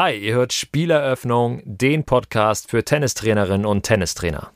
[0.00, 4.52] Hi, ihr hört Spieleröffnung, den Podcast für Tennistrainerinnen und Tennistrainer.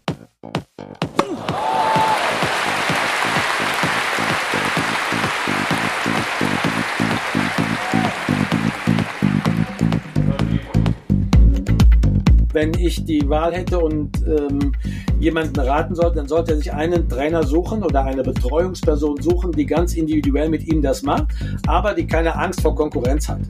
[12.53, 14.73] wenn ich die Wahl hätte und ähm,
[15.19, 19.67] jemanden raten sollte, dann sollte er sich einen Trainer suchen oder eine Betreuungsperson suchen, die
[19.67, 21.29] ganz individuell mit ihm das macht,
[21.67, 23.41] aber die keine Angst vor Konkurrenz hat.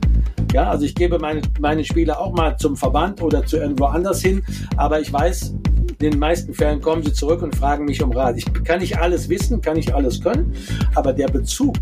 [0.53, 4.21] Ja, also ich gebe meine, meine Spieler auch mal zum Verband oder zu irgendwo anders
[4.21, 4.43] hin,
[4.77, 5.55] aber ich weiß,
[5.99, 8.37] in den meisten Fällen kommen sie zurück und fragen mich um Rat.
[8.37, 10.53] Ich kann nicht alles wissen, kann nicht alles können,
[10.93, 11.75] aber der Bezug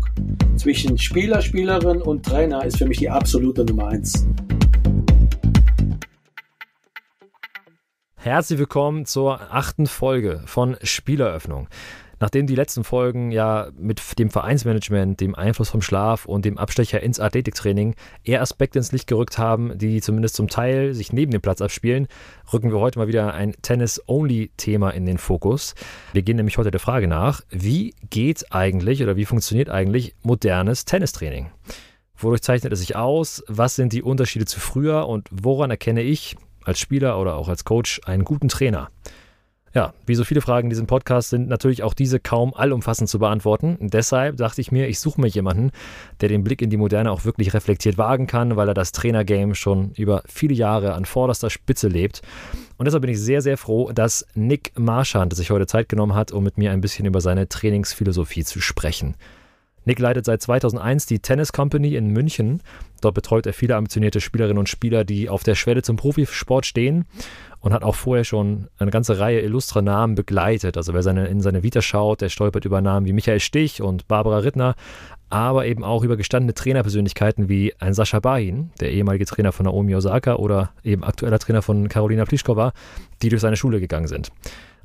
[0.56, 4.26] zwischen Spieler, Spielerin und Trainer ist für mich die absolute Nummer eins.
[8.16, 11.68] Herzlich willkommen zur achten Folge von Spieleröffnung.
[12.22, 17.02] Nachdem die letzten Folgen ja mit dem Vereinsmanagement, dem Einfluss vom Schlaf und dem Abstecher
[17.02, 21.40] ins Athletiktraining eher Aspekte ins Licht gerückt haben, die zumindest zum Teil sich neben dem
[21.40, 22.06] Platz abspielen,
[22.52, 25.74] rücken wir heute mal wieder ein Tennis-Only-Thema in den Fokus.
[26.12, 30.84] Wir gehen nämlich heute der Frage nach, wie geht eigentlich oder wie funktioniert eigentlich modernes
[30.84, 31.50] Tennistraining?
[32.16, 33.42] Wodurch zeichnet es sich aus?
[33.48, 37.64] Was sind die Unterschiede zu früher und woran erkenne ich, als Spieler oder auch als
[37.64, 38.92] Coach einen guten Trainer?
[39.74, 43.18] Ja, wie so viele Fragen in diesem Podcast sind natürlich auch diese kaum allumfassend zu
[43.18, 43.76] beantworten.
[43.76, 45.70] Und deshalb dachte ich mir, ich suche mir jemanden,
[46.20, 49.54] der den Blick in die Moderne auch wirklich reflektiert wagen kann, weil er das Trainergame
[49.54, 52.20] schon über viele Jahre an vorderster Spitze lebt.
[52.76, 56.32] Und deshalb bin ich sehr, sehr froh, dass Nick Marschand sich heute Zeit genommen hat,
[56.32, 59.14] um mit mir ein bisschen über seine Trainingsphilosophie zu sprechen.
[59.84, 62.62] Nick leitet seit 2001 die Tennis Company in München.
[63.00, 67.04] Dort betreut er viele ambitionierte Spielerinnen und Spieler, die auf der Schwelle zum Profisport stehen
[67.60, 70.76] und hat auch vorher schon eine ganze Reihe illustrer Namen begleitet.
[70.76, 74.06] Also wer seine, in seine Vita schaut, der stolpert über Namen wie Michael Stich und
[74.08, 74.74] Barbara Rittner,
[75.30, 79.94] aber eben auch über gestandene Trainerpersönlichkeiten wie ein Sascha Bahin, der ehemalige Trainer von Naomi
[79.94, 82.72] Osaka oder eben aktueller Trainer von Karolina Pliskova,
[83.22, 84.30] die durch seine Schule gegangen sind.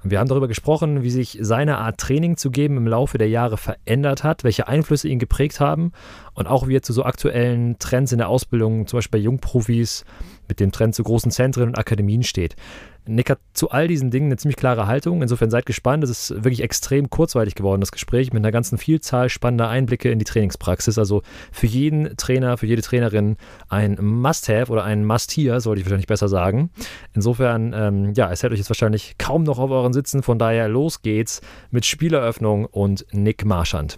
[0.09, 3.57] Wir haben darüber gesprochen, wie sich seine Art Training zu geben im Laufe der Jahre
[3.57, 5.91] verändert hat, welche Einflüsse ihn geprägt haben
[6.33, 10.05] und auch wie er zu so aktuellen Trends in der Ausbildung, zum Beispiel bei Jungprofis,
[10.47, 12.55] mit dem Trend zu großen Zentren und Akademien steht.
[13.07, 15.21] Nick hat zu all diesen Dingen eine ziemlich klare Haltung.
[15.21, 16.03] Insofern seid gespannt.
[16.03, 20.19] Es ist wirklich extrem kurzweilig geworden, das Gespräch, mit einer ganzen Vielzahl spannender Einblicke in
[20.19, 20.97] die Trainingspraxis.
[20.97, 23.37] Also für jeden Trainer, für jede Trainerin
[23.69, 26.69] ein Must-Have oder ein Must-Here, sollte ich wahrscheinlich besser sagen.
[27.13, 30.23] Insofern, ähm, ja, es hält euch jetzt wahrscheinlich kaum noch auf euren Sitzen.
[30.23, 31.41] Von daher, los geht's
[31.71, 33.97] mit Spieleröffnung und Nick Marschand.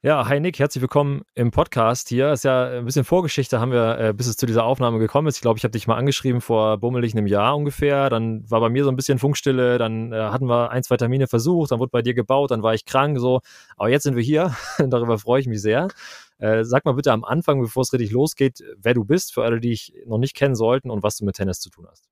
[0.00, 2.30] Ja, hi Nick, herzlich willkommen im Podcast hier.
[2.30, 5.34] Ist ja ein bisschen Vorgeschichte, haben wir, äh, bis es zu dieser Aufnahme gekommen ist.
[5.34, 8.08] Ich glaube, ich habe dich mal angeschrieben vor bummelig einem Jahr ungefähr.
[8.08, 11.26] Dann war bei mir so ein bisschen Funkstille, dann äh, hatten wir ein, zwei Termine
[11.26, 13.40] versucht, dann wurde bei dir gebaut, dann war ich krank, so.
[13.76, 14.54] Aber jetzt sind wir hier.
[14.78, 15.88] Darüber freue ich mich sehr.
[16.38, 19.58] Äh, sag mal bitte am Anfang, bevor es richtig losgeht, wer du bist, für alle,
[19.58, 22.08] die ich noch nicht kennen sollten und was du mit Tennis zu tun hast.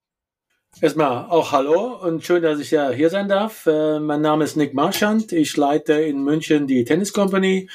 [0.82, 3.64] Erstmal auch Hallo und schön, dass ich ja hier sein darf.
[3.64, 5.32] Äh, mein Name ist Nick Marschand.
[5.32, 7.70] Ich leite in München die Tennis Company,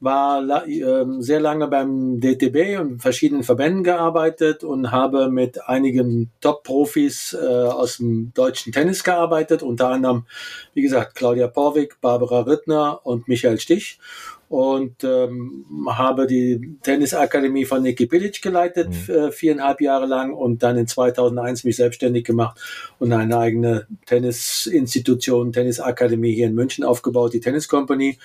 [0.00, 7.32] war äh, sehr lange beim DTB und verschiedenen Verbänden gearbeitet und habe mit einigen Top-Profis
[7.32, 10.26] äh, aus dem deutschen Tennis gearbeitet, unter anderem,
[10.74, 13.98] wie gesagt, Claudia Porwig, Barbara Rittner und Michael Stich
[14.48, 19.14] und ähm, habe die Tennisakademie von Niki Bilic geleitet, mhm.
[19.14, 22.60] äh, viereinhalb Jahre lang und dann in 2001 mich selbstständig gemacht
[22.98, 28.18] und eine eigene Tennisinstitution, Tennisakademie hier in München aufgebaut, die Tennis Company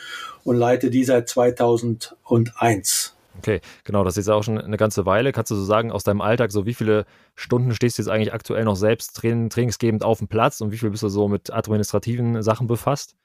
[0.44, 3.16] und leite die seit 2001.
[3.40, 5.32] Okay, genau, das ist jetzt auch schon eine ganze Weile.
[5.32, 7.06] Kannst du so sagen, aus deinem Alltag, so wie viele
[7.36, 10.90] Stunden stehst du jetzt eigentlich aktuell noch selbst trainingsgebend auf dem Platz und wie viel
[10.90, 13.16] bist du so mit administrativen Sachen befasst?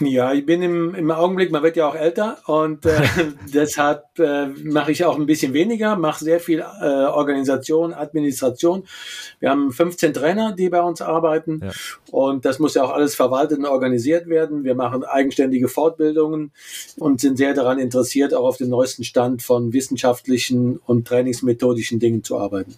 [0.00, 3.00] Ja, ich bin im, im Augenblick, man wird ja auch älter und äh,
[3.52, 8.84] deshalb äh, mache ich auch ein bisschen weniger, mache sehr viel äh, Organisation, Administration.
[9.40, 11.70] Wir haben 15 Trainer, die bei uns arbeiten ja.
[12.10, 14.64] und das muss ja auch alles verwaltet und organisiert werden.
[14.64, 16.52] Wir machen eigenständige Fortbildungen
[16.98, 22.24] und sind sehr daran interessiert, auch auf dem neuesten Stand von wissenschaftlichen und trainingsmethodischen Dingen
[22.24, 22.76] zu arbeiten.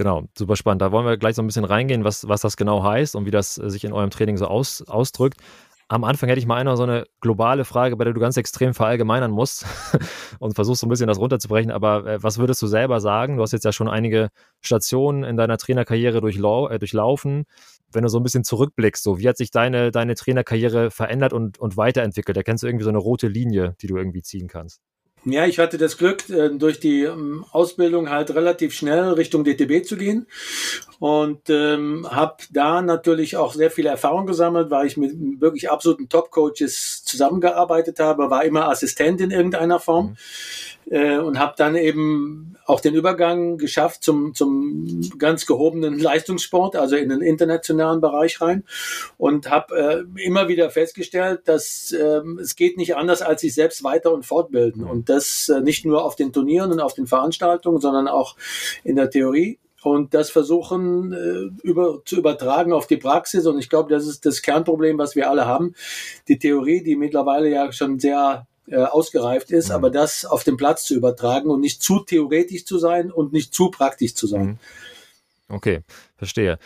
[0.00, 0.80] Genau, super spannend.
[0.82, 3.30] Da wollen wir gleich so ein bisschen reingehen, was, was das genau heißt und wie
[3.30, 5.38] das sich in eurem Training so aus, ausdrückt.
[5.92, 8.74] Am Anfang hätte ich mal einer so eine globale Frage, bei der du ganz extrem
[8.74, 9.66] verallgemeinern musst
[10.38, 11.72] und versuchst so ein bisschen das runterzubrechen.
[11.72, 13.36] Aber äh, was würdest du selber sagen?
[13.36, 14.28] Du hast jetzt ja schon einige
[14.60, 17.44] Stationen in deiner Trainerkarriere durchlau äh, durchlaufen.
[17.90, 21.58] Wenn du so ein bisschen zurückblickst, so wie hat sich deine, deine Trainerkarriere verändert und,
[21.58, 22.36] und weiterentwickelt?
[22.36, 24.80] Da kennst du irgendwie so eine rote Linie, die du irgendwie ziehen kannst.
[25.24, 29.84] Ja, ich hatte das Glück, äh, durch die ähm, Ausbildung halt relativ schnell Richtung DTB
[29.84, 30.26] zu gehen.
[30.98, 36.08] Und ähm, habe da natürlich auch sehr viele Erfahrung gesammelt, weil ich mit wirklich absoluten
[36.08, 40.10] Top-Coaches zusammengearbeitet habe, war immer Assistent in irgendeiner Form.
[40.10, 40.16] Mhm.
[40.90, 46.96] Äh, und habe dann eben auch den Übergang geschafft zum, zum ganz gehobenen Leistungssport, also
[46.96, 48.64] in den internationalen Bereich rein.
[49.18, 53.84] Und habe äh, immer wieder festgestellt, dass äh, es geht nicht anders, als sich selbst
[53.84, 54.84] weiter und fortbilden.
[54.84, 58.36] Und das äh, nicht nur auf den Turnieren und auf den Veranstaltungen, sondern auch
[58.84, 63.46] in der Theorie und das versuchen äh, über, zu übertragen auf die Praxis.
[63.46, 65.74] Und ich glaube, das ist das Kernproblem, was wir alle haben.
[66.28, 69.74] Die Theorie, die mittlerweile ja schon sehr äh, ausgereift ist, mhm.
[69.76, 73.54] aber das auf den Platz zu übertragen und nicht zu theoretisch zu sein und nicht
[73.54, 74.46] zu praktisch zu sein.
[74.46, 74.58] Mhm.
[75.48, 75.80] Okay,
[76.16, 76.58] verstehe.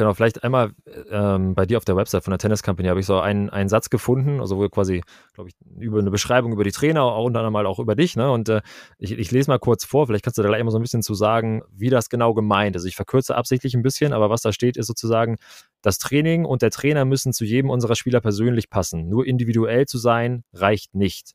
[0.00, 0.72] Genau, vielleicht einmal
[1.10, 3.68] ähm, bei dir auf der Website von der Tennis Company habe ich so einen, einen
[3.68, 5.02] Satz gefunden, also wo quasi,
[5.34, 8.32] glaube ich, über eine Beschreibung über die Trainer, auch unter anderem auch über dich, ne?
[8.32, 8.62] Und äh,
[8.96, 11.02] ich, ich lese mal kurz vor, vielleicht kannst du da gleich mal so ein bisschen
[11.02, 12.86] zu sagen, wie das genau gemeint ist.
[12.86, 15.36] Ich verkürze absichtlich ein bisschen, aber was da steht, ist sozusagen,
[15.82, 19.06] das Training und der Trainer müssen zu jedem unserer Spieler persönlich passen.
[19.10, 21.32] Nur individuell zu sein, reicht nicht.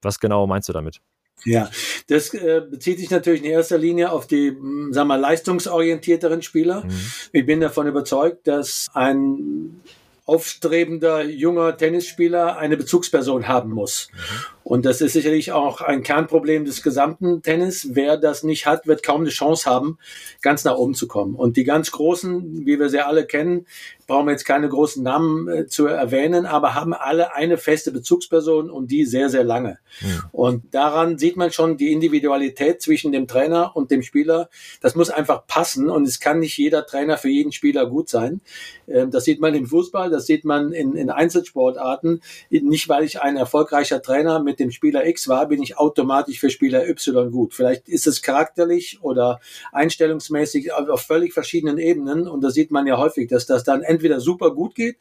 [0.00, 1.00] Was genau meinst du damit?
[1.44, 1.70] Ja,
[2.08, 6.84] das äh, bezieht sich natürlich in erster Linie auf die, hm, sagen wir, leistungsorientierteren Spieler.
[6.84, 7.12] Mhm.
[7.32, 9.80] Ich bin davon überzeugt, dass ein
[10.24, 14.08] aufstrebender junger Tennisspieler eine Bezugsperson haben muss.
[14.12, 14.18] Mhm.
[14.62, 17.88] Und das ist sicherlich auch ein Kernproblem des gesamten Tennis.
[17.90, 19.98] Wer das nicht hat, wird kaum eine Chance haben,
[20.40, 21.34] ganz nach oben zu kommen.
[21.34, 23.66] Und die ganz Großen, wie wir sie alle kennen,
[24.06, 28.70] brauchen wir jetzt keine großen Namen äh, zu erwähnen, aber haben alle eine feste Bezugsperson
[28.70, 29.78] und die sehr, sehr lange.
[30.00, 30.22] Mhm.
[30.32, 34.48] Und daran sieht man schon die Individualität zwischen dem Trainer und dem Spieler.
[34.80, 38.40] Das muss einfach passen und es kann nicht jeder Trainer für jeden Spieler gut sein.
[38.88, 42.22] Ähm, das sieht man im Fußball, das sieht man in, in Einzelsportarten.
[42.50, 46.50] Nicht, weil ich ein erfolgreicher Trainer mit dem Spieler X war, bin ich automatisch für
[46.50, 47.54] Spieler Y gut.
[47.54, 49.40] Vielleicht ist es charakterlich oder
[49.72, 54.01] einstellungsmäßig auf völlig verschiedenen Ebenen und da sieht man ja häufig, dass das dann entweder
[54.20, 54.96] super gut geht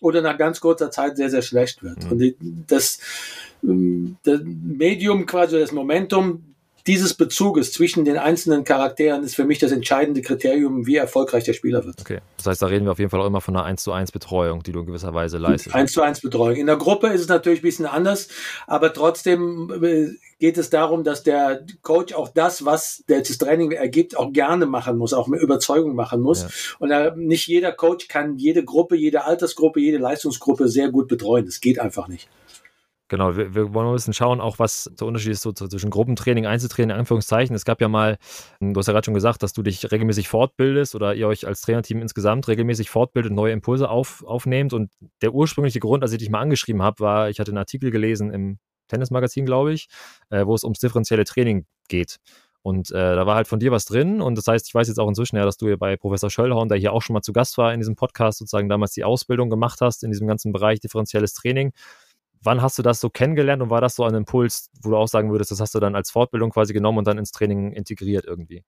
[0.00, 2.04] oder nach ganz kurzer Zeit sehr, sehr schlecht wird.
[2.04, 2.10] Mhm.
[2.10, 2.34] Und
[2.68, 2.98] das,
[3.62, 6.55] ähm, das Medium, quasi das Momentum
[6.86, 11.52] dieses Bezuges zwischen den einzelnen Charakteren ist für mich das entscheidende Kriterium, wie erfolgreich der
[11.52, 12.00] Spieler wird.
[12.00, 13.92] Okay, das heißt, da reden wir auf jeden Fall auch immer von einer 1 zu
[13.92, 15.74] 1 Betreuung, die du in gewisser Weise leistest.
[15.74, 16.56] 1 zu 1 Betreuung.
[16.56, 18.28] In der Gruppe ist es natürlich ein bisschen anders,
[18.66, 24.16] aber trotzdem äh, geht es darum, dass der Coach auch das, was das Training ergibt,
[24.16, 26.42] auch gerne machen muss, auch mit Überzeugung machen muss.
[26.42, 26.48] Ja.
[26.78, 31.46] Und äh, nicht jeder Coach kann jede Gruppe, jede Altersgruppe, jede Leistungsgruppe sehr gut betreuen.
[31.46, 32.28] Das geht einfach nicht.
[33.08, 36.44] Genau, wir, wir, wollen ein bisschen schauen, auch was der Unterschied ist so zwischen Gruppentraining,
[36.44, 37.54] Einzeltraining, in Anführungszeichen.
[37.54, 38.18] Es gab ja mal,
[38.58, 41.60] du hast ja gerade schon gesagt, dass du dich regelmäßig fortbildest oder ihr euch als
[41.60, 44.72] Trainerteam insgesamt regelmäßig fortbildet, neue Impulse auf, aufnehmt.
[44.72, 44.90] Und
[45.22, 48.32] der ursprüngliche Grund, als ich dich mal angeschrieben habe, war, ich hatte einen Artikel gelesen
[48.32, 48.58] im
[48.88, 49.88] Tennismagazin, glaube ich,
[50.30, 52.16] äh, wo es ums differenzielle Training geht.
[52.62, 54.20] Und äh, da war halt von dir was drin.
[54.20, 56.68] Und das heißt, ich weiß jetzt auch inzwischen ja, dass du hier bei Professor Schöllhorn,
[56.68, 59.50] der hier auch schon mal zu Gast war in diesem Podcast, sozusagen damals die Ausbildung
[59.50, 61.72] gemacht hast in diesem ganzen Bereich differenzielles Training.
[62.42, 65.08] Wann hast du das so kennengelernt und war das so ein Impuls, wo du auch
[65.08, 68.24] sagen würdest, das hast du dann als Fortbildung quasi genommen und dann ins Training integriert
[68.26, 68.64] irgendwie?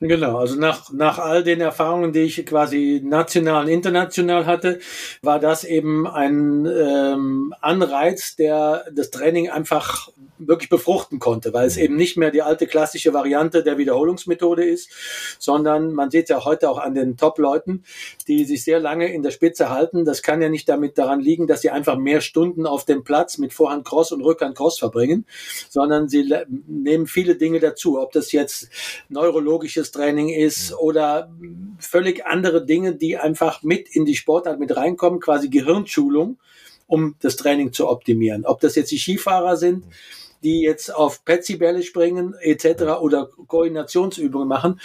[0.00, 4.78] Genau, also nach, nach all den Erfahrungen, die ich quasi national und international hatte,
[5.22, 11.76] war das eben ein ähm, Anreiz, der das Training einfach wirklich befruchten konnte, weil es
[11.76, 14.90] eben nicht mehr die alte klassische Variante der Wiederholungsmethode ist,
[15.38, 17.84] sondern man sieht ja heute auch an den Top-Leuten,
[18.28, 20.04] die sich sehr lange in der Spitze halten.
[20.04, 23.38] Das kann ja nicht damit daran liegen, dass sie einfach mehr Stunden auf dem Platz
[23.38, 25.24] mit Vorhand Cross und Rückhand Cross verbringen,
[25.70, 26.30] sondern sie
[26.66, 28.68] nehmen viele Dinge dazu, ob das jetzt
[29.08, 31.30] neurologisches Training ist oder
[31.78, 36.38] völlig andere Dinge, die einfach mit in die Sportart mit reinkommen, quasi Gehirnschulung,
[36.86, 38.44] um das Training zu optimieren.
[38.44, 39.84] Ob das jetzt die Skifahrer sind,
[40.42, 43.00] die jetzt auf Petsy-Bälle springen etc.
[43.00, 44.80] oder Koordinationsübungen machen,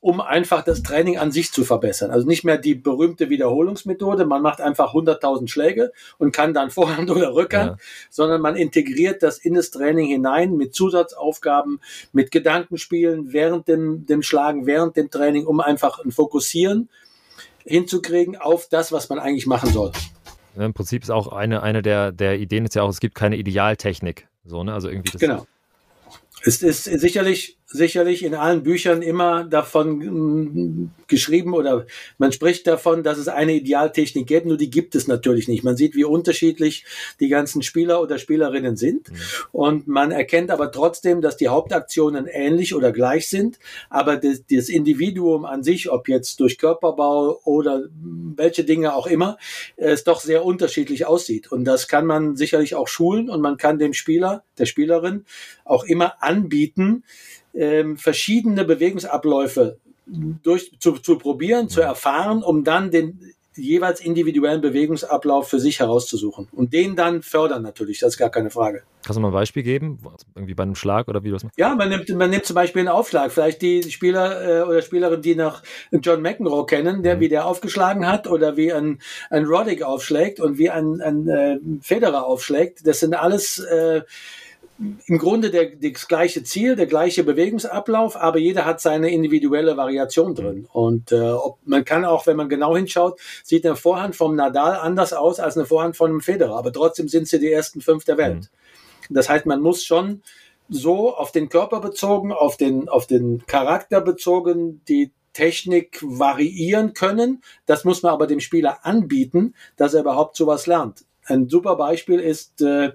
[0.00, 2.10] um einfach das Training an sich zu verbessern.
[2.10, 7.10] Also nicht mehr die berühmte Wiederholungsmethode, man macht einfach 100.000 Schläge und kann dann Vorhand
[7.10, 7.76] oder Rückhand, ja.
[8.10, 11.80] sondern man integriert das in das Training hinein mit Zusatzaufgaben,
[12.12, 16.88] mit Gedankenspielen während dem, dem Schlagen, während dem Training, um einfach ein Fokussieren
[17.64, 19.92] hinzukriegen auf das, was man eigentlich machen soll.
[20.56, 23.36] Im Prinzip ist auch eine, eine der, der Ideen ist ja auch, es gibt keine
[23.36, 24.26] Idealtechnik.
[24.44, 24.72] So, ne?
[24.72, 25.20] Also irgendwie das.
[25.20, 25.46] Genau.
[26.42, 31.86] Es ist sicherlich sicherlich in allen Büchern immer davon mm, geschrieben oder
[32.18, 35.62] man spricht davon, dass es eine Idealtechnik gibt, nur die gibt es natürlich nicht.
[35.62, 36.84] Man sieht, wie unterschiedlich
[37.20, 39.16] die ganzen Spieler oder Spielerinnen sind mhm.
[39.52, 43.58] und man erkennt aber trotzdem, dass die Hauptaktionen ähnlich oder gleich sind,
[43.88, 49.38] aber das, das Individuum an sich, ob jetzt durch Körperbau oder welche Dinge auch immer,
[49.76, 53.78] es doch sehr unterschiedlich aussieht und das kann man sicherlich auch schulen und man kann
[53.78, 55.24] dem Spieler, der Spielerin
[55.64, 57.04] auch immer anbieten,
[57.54, 59.78] ähm, verschiedene Bewegungsabläufe
[60.42, 66.48] durch, zu, zu probieren, zu erfahren, um dann den jeweils individuellen Bewegungsablauf für sich herauszusuchen
[66.52, 68.82] und den dann fördern natürlich, das ist gar keine Frage.
[69.02, 69.98] Kannst du mal ein Beispiel geben,
[70.34, 71.58] irgendwie bei einem Schlag oder wie du das machst?
[71.58, 75.22] Ja, man nimmt, man nimmt zum Beispiel einen Aufschlag, vielleicht die Spieler äh, oder Spielerin,
[75.22, 77.20] die noch John McEnroe kennen, der mhm.
[77.20, 81.58] wie der aufgeschlagen hat oder wie ein, ein Roddick aufschlägt und wie ein, ein äh,
[81.82, 84.02] Federer aufschlägt, das sind alles äh,
[85.06, 90.34] im Grunde der, das gleiche Ziel, der gleiche Bewegungsablauf, aber jeder hat seine individuelle Variation
[90.34, 90.66] drin.
[90.72, 94.76] Und äh, ob, man kann auch, wenn man genau hinschaut, sieht eine Vorhand vom Nadal
[94.76, 98.04] anders aus als eine Vorhand von einem Federer, aber trotzdem sind sie die ersten fünf
[98.04, 98.50] der Welt.
[99.08, 99.14] Mhm.
[99.14, 100.22] Das heißt, man muss schon
[100.70, 107.42] so auf den Körper bezogen, auf den, auf den Charakter bezogen, die Technik variieren können.
[107.66, 111.04] Das muss man aber dem Spieler anbieten, dass er überhaupt sowas lernt.
[111.30, 112.92] Ein super Beispiel ist äh,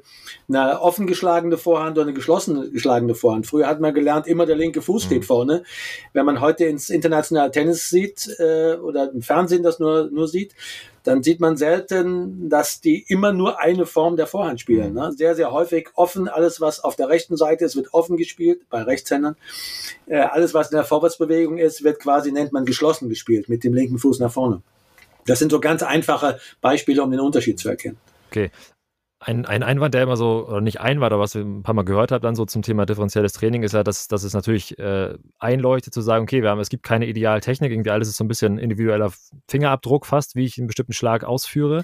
[0.50, 3.48] eine offen geschlagene Vorhand oder eine geschlossen geschlagene Vorhand.
[3.48, 5.08] Früher hat man gelernt, immer der linke Fuß mhm.
[5.08, 5.64] steht vorne.
[6.14, 10.54] Wenn man heute ins internationale Tennis sieht äh, oder im Fernsehen das nur, nur sieht,
[11.04, 14.90] dann sieht man selten, dass die immer nur eine Form der Vorhand spielen.
[14.90, 15.00] Mhm.
[15.00, 15.12] Ne?
[15.16, 16.28] Sehr, sehr häufig offen.
[16.28, 19.38] Alles, was auf der rechten Seite ist, wird offen gespielt, bei Rechtshändern.
[20.08, 23.74] Äh, alles, was in der Vorwärtsbewegung ist, wird quasi, nennt man geschlossen gespielt, mit dem
[23.74, 24.62] linken Fuß nach vorne.
[25.26, 27.98] Das sind so ganz einfache Beispiele, um den Unterschied zu erkennen.
[28.36, 28.52] Okay.
[29.20, 31.86] Ein, ein Einwand, der immer so, oder nicht Einwand, aber was wir ein paar Mal
[31.86, 35.18] gehört haben, dann so zum Thema differenzielles Training, ist ja, dass, dass es natürlich äh,
[35.40, 38.28] einleuchtet zu sagen, okay, wir haben, es gibt keine Idealtechnik, irgendwie alles ist so ein
[38.28, 39.12] bisschen individueller
[39.48, 41.84] Fingerabdruck fast, wie ich einen bestimmten Schlag ausführe.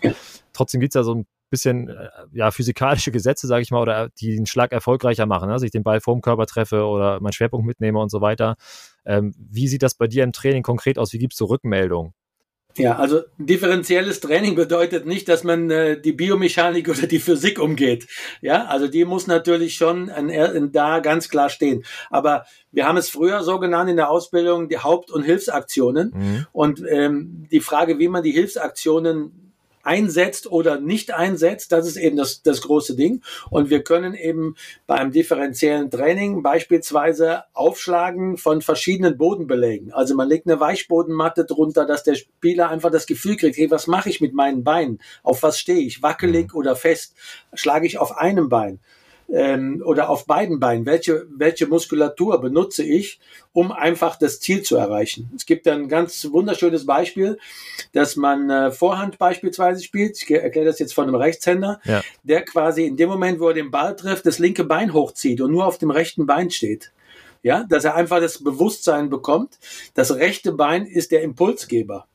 [0.54, 4.10] Trotzdem gibt es ja so ein bisschen äh, ja, physikalische Gesetze, sage ich mal, oder
[4.10, 5.54] die den Schlag erfolgreicher machen, ne?
[5.54, 8.56] dass ich den Ball vorm Körper treffe oder meinen Schwerpunkt mitnehme und so weiter.
[9.06, 11.14] Ähm, wie sieht das bei dir im Training konkret aus?
[11.14, 12.14] Wie gibst du Rückmeldung?
[12.78, 18.08] Ja, also differenzielles Training bedeutet nicht, dass man äh, die Biomechanik oder die Physik umgeht.
[18.42, 21.84] Ja, also die muss natürlich schon an, an, da ganz klar stehen.
[22.10, 26.12] Aber wir haben es früher so genannt in der Ausbildung die Haupt- und Hilfsaktionen.
[26.16, 26.48] Mhm.
[26.52, 29.51] Und ähm, die Frage, wie man die Hilfsaktionen
[29.84, 33.22] einsetzt oder nicht einsetzt, das ist eben das, das große Ding.
[33.50, 34.56] Und wir können eben
[34.88, 39.92] beim differenziellen Training beispielsweise Aufschlagen von verschiedenen Bodenbelägen.
[39.94, 43.88] Also man legt eine Weichbodenmatte drunter, dass der Spieler einfach das Gefühl kriegt, hey, was
[43.88, 45.00] mache ich mit meinen Beinen?
[45.24, 46.02] Auf was stehe ich?
[46.02, 46.60] Wackelig mhm.
[46.60, 47.16] oder fest?
[47.54, 48.80] Schlage ich auf einem Bein?
[49.32, 53.20] Ähm, oder auf beiden Beinen, welche, welche Muskulatur benutze ich,
[53.54, 55.32] um einfach das Ziel zu erreichen.
[55.36, 57.38] Es gibt ein ganz wunderschönes Beispiel,
[57.94, 60.22] dass man äh, Vorhand beispielsweise spielt.
[60.22, 62.02] Ich erkläre das jetzt von einem Rechtshänder, ja.
[62.24, 65.52] der quasi in dem Moment, wo er den Ball trifft, das linke Bein hochzieht und
[65.52, 66.92] nur auf dem rechten Bein steht.
[67.44, 69.58] Ja, dass er einfach das Bewusstsein bekommt,
[69.96, 72.06] das rechte Bein ist der Impulsgeber.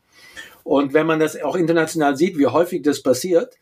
[0.62, 3.56] Und wenn man das auch international sieht, wie häufig das passiert,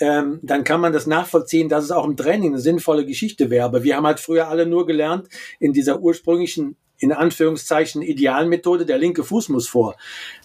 [0.00, 3.64] ähm, dann kann man das nachvollziehen, dass es auch im Training eine sinnvolle Geschichte wäre.
[3.64, 8.84] Aber wir haben halt früher alle nur gelernt, in dieser ursprünglichen in Anführungszeichen idealen Methode,
[8.84, 9.96] der linke Fuß muss vor.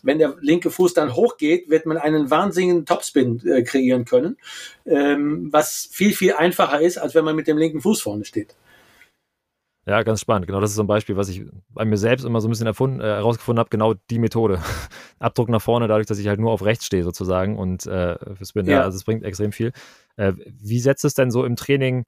[0.04, 4.38] Wenn der linke Fuß dann hochgeht, wird man einen wahnsinnigen Topspin äh, kreieren können,
[4.86, 8.56] ähm, was viel, viel einfacher ist, als wenn man mit dem linken Fuß vorne steht.
[9.88, 10.48] Ja, ganz spannend.
[10.48, 12.66] Genau, das ist so ein Beispiel, was ich bei mir selbst immer so ein bisschen
[12.66, 13.70] erfunden, äh, herausgefunden habe.
[13.70, 14.60] Genau die Methode.
[15.20, 18.46] Abdruck nach vorne, dadurch, dass ich halt nur auf rechts stehe sozusagen und äh, für
[18.46, 18.82] Spin, ja.
[18.82, 19.74] also es bringt extrem viel.
[20.18, 22.06] Äh, wie setzt es denn so im Training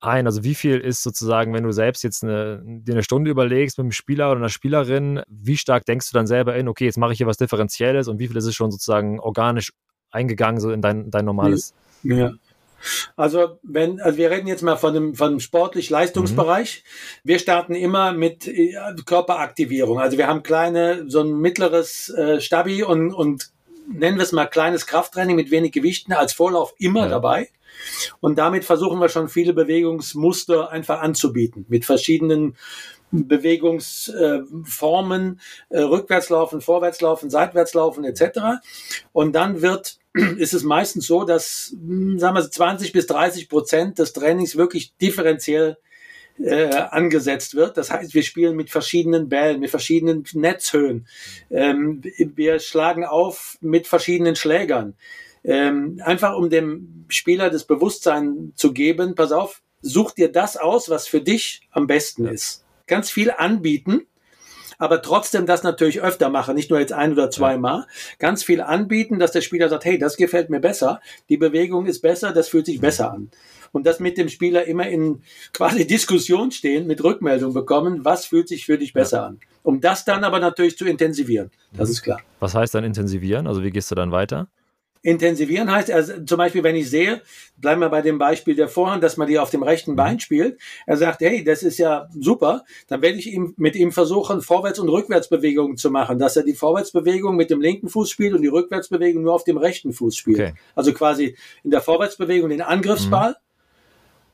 [0.00, 0.26] ein?
[0.26, 3.84] Also wie viel ist sozusagen, wenn du selbst jetzt eine, dir eine Stunde überlegst mit
[3.84, 7.12] einem Spieler oder einer Spielerin, wie stark denkst du dann selber in, okay, jetzt mache
[7.12, 9.72] ich hier was Differenzielles und wie viel ist es schon sozusagen organisch
[10.10, 11.74] eingegangen so in dein, dein normales?
[12.02, 12.32] Ja.
[13.16, 16.84] Also wenn, also wir reden jetzt mal von dem, von dem sportlich-Leistungsbereich.
[16.84, 17.28] Mhm.
[17.28, 20.00] Wir starten immer mit äh, Körperaktivierung.
[20.00, 23.50] Also wir haben kleine, so ein mittleres äh, Stabi und, und
[23.88, 27.08] nennen wir es mal kleines Krafttraining mit wenig Gewichten als Vorlauf immer ja.
[27.08, 27.48] dabei.
[28.20, 32.56] Und damit versuchen wir schon viele Bewegungsmuster einfach anzubieten mit verschiedenen
[33.12, 38.62] Bewegungsformen, äh, rückwärtslaufen, vorwärtslaufen, seitwärtslaufen etc.
[39.12, 43.98] Und dann wird ist es meistens so, dass hm, sagen wir 20 bis 30 Prozent
[43.98, 45.78] des Trainings wirklich differenziell
[46.38, 47.76] äh, angesetzt wird.
[47.76, 51.06] Das heißt, wir spielen mit verschiedenen Bällen, mit verschiedenen Netzhöhen.
[51.50, 54.94] Ähm, wir schlagen auf mit verschiedenen Schlägern.
[55.44, 60.88] Ähm, einfach um dem Spieler das Bewusstsein zu geben, pass auf, such dir das aus,
[60.88, 62.64] was für dich am besten ist.
[62.86, 64.06] ganz viel anbieten,
[64.82, 67.86] aber trotzdem das natürlich öfter machen, nicht nur jetzt ein oder zweimal,
[68.18, 72.00] ganz viel anbieten, dass der Spieler sagt, hey, das gefällt mir besser, die Bewegung ist
[72.00, 73.30] besser, das fühlt sich besser an.
[73.70, 75.22] Und das mit dem Spieler immer in
[75.52, 79.26] quasi Diskussion stehen, mit Rückmeldung bekommen, was fühlt sich für dich besser ja.
[79.26, 79.38] an.
[79.62, 82.20] Um das dann aber natürlich zu intensivieren, das ist klar.
[82.40, 83.46] Was heißt dann intensivieren?
[83.46, 84.48] Also wie gehst du dann weiter?
[85.02, 87.22] Intensivieren heißt, also zum Beispiel, wenn ich sehe,
[87.56, 90.60] bleiben wir bei dem Beispiel der Vorhand, dass man die auf dem rechten Bein spielt.
[90.86, 92.64] Er sagt, hey, das ist ja super.
[92.86, 96.54] Dann werde ich ihm, mit ihm versuchen, Vorwärts- und Rückwärtsbewegungen zu machen, dass er die
[96.54, 100.38] Vorwärtsbewegung mit dem linken Fuß spielt und die Rückwärtsbewegung nur auf dem rechten Fuß spielt.
[100.38, 100.54] Okay.
[100.76, 103.36] Also quasi in der Vorwärtsbewegung den Angriffsball.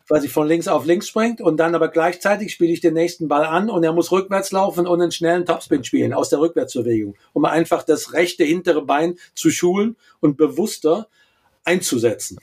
[0.09, 3.45] Quasi von links auf links springt und dann aber gleichzeitig spiele ich den nächsten Ball
[3.45, 7.45] an und er muss rückwärts laufen und einen schnellen Topspin spielen aus der Rückwärtsbewegung, um
[7.45, 11.09] einfach das rechte hintere Bein zu schulen und bewusster
[11.65, 12.39] einzusetzen.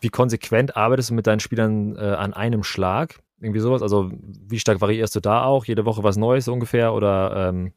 [0.00, 3.18] Wie konsequent arbeitest du mit deinen Spielern äh, an einem Schlag?
[3.40, 3.82] Irgendwie sowas?
[3.82, 5.64] Also wie stark variierst du da auch?
[5.64, 7.72] Jede Woche was Neues ungefähr oder ähm,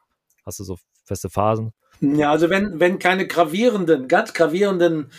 [0.45, 1.73] hast du so feste Phasen?
[2.01, 5.09] Ja, also wenn, wenn keine gravierenden, ganz gravierenden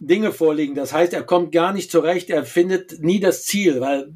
[0.00, 0.74] Dinge vorliegen.
[0.74, 4.12] Das heißt, er kommt gar nicht zurecht, er findet nie das Ziel, weil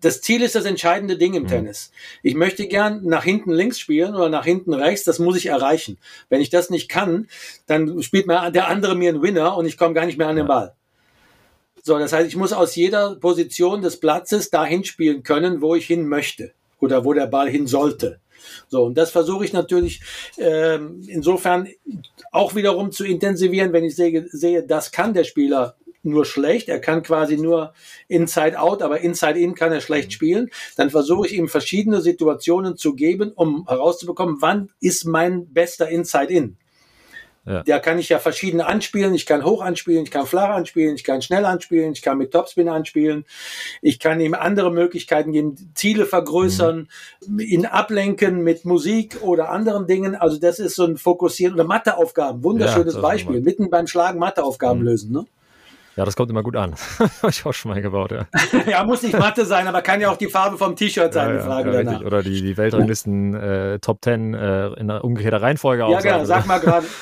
[0.00, 1.48] das Ziel ist das entscheidende Ding im mhm.
[1.48, 1.90] Tennis.
[2.22, 5.98] Ich möchte gern nach hinten links spielen oder nach hinten rechts, das muss ich erreichen.
[6.28, 7.28] Wenn ich das nicht kann,
[7.66, 10.36] dann spielt mir der andere mir einen Winner und ich komme gar nicht mehr an
[10.36, 10.74] den Ball.
[11.82, 15.86] So, das heißt, ich muss aus jeder Position des Platzes dahin spielen können, wo ich
[15.86, 18.20] hin möchte oder wo der Ball hin sollte.
[18.68, 20.00] So, und das versuche ich natürlich
[20.38, 21.68] ähm, insofern
[22.32, 25.76] auch wiederum zu intensivieren, wenn ich sehe, sehe, das kann der Spieler
[26.06, 26.68] nur schlecht.
[26.68, 27.74] Er kann quasi nur
[28.08, 30.50] Inside Out, aber Inside In kann er schlecht spielen.
[30.76, 36.32] Dann versuche ich ihm verschiedene Situationen zu geben, um herauszubekommen, wann ist mein bester Inside
[36.32, 36.56] In.
[37.46, 37.62] Ja.
[37.62, 39.14] Da kann ich ja verschiedene anspielen.
[39.14, 42.32] Ich kann hoch anspielen, ich kann flach anspielen, ich kann schnell anspielen, ich kann mit
[42.32, 43.24] Topspin anspielen.
[43.82, 46.88] Ich kann ihm andere Möglichkeiten geben, Ziele vergrößern,
[47.26, 47.40] mhm.
[47.40, 50.16] ihn ablenken mit Musik oder anderen Dingen.
[50.16, 52.42] Also das ist so ein Fokussieren oder Matheaufgaben.
[52.42, 53.40] Wunderschönes ja, Beispiel.
[53.40, 54.86] Mitten beim Schlagen Matheaufgaben mhm.
[54.86, 55.12] lösen.
[55.12, 55.26] Ne?
[55.96, 56.74] Ja, das kommt immer gut an.
[56.98, 58.26] Habe ich auch schon mal gebaut, ja.
[58.66, 61.36] ja, muss nicht Mathe sein, aber kann ja auch die Farbe vom T-Shirt sein, ja,
[61.36, 62.02] die Frage ja, danach.
[62.02, 66.58] Oder die, die Weltranglisten äh, Top 10 äh, in umgekehrter Reihenfolge Ja, genau, sag mal
[66.58, 66.86] gerade.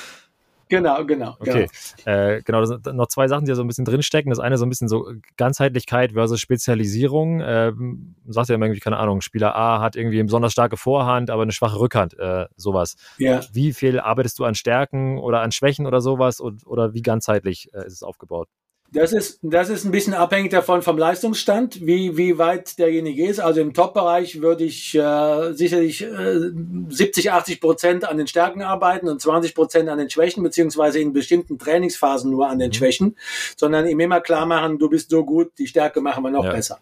[0.69, 1.35] Genau, genau.
[1.39, 1.67] Okay,
[2.03, 4.29] genau, äh, genau das sind noch zwei Sachen, die da so ein bisschen drinstecken.
[4.29, 7.41] Das eine so ein bisschen so Ganzheitlichkeit versus Spezialisierung.
[7.43, 11.29] Ähm, sagt ja immer irgendwie, keine Ahnung, Spieler A hat irgendwie eine besonders starke Vorhand,
[11.29, 12.95] aber eine schwache Rückhand, äh, sowas.
[13.17, 13.41] Ja.
[13.53, 17.69] Wie viel arbeitest du an Stärken oder an Schwächen oder sowas und, oder wie ganzheitlich
[17.73, 18.47] äh, ist es aufgebaut?
[18.95, 23.41] Das ist, das ist ein bisschen abhängig davon vom Leistungsstand, wie, wie weit derjenige ist.
[23.41, 26.51] Also im Top-Bereich würde ich äh, sicherlich äh,
[26.87, 31.11] 70, 80 Prozent an den Stärken arbeiten und 20 Prozent an den Schwächen, beziehungsweise in
[31.11, 32.73] bestimmten Trainingsphasen nur an den mhm.
[32.73, 33.17] Schwächen,
[33.57, 36.51] sondern ihm immer klar machen, du bist so gut, die Stärke machen wir noch ja.
[36.51, 36.79] besser.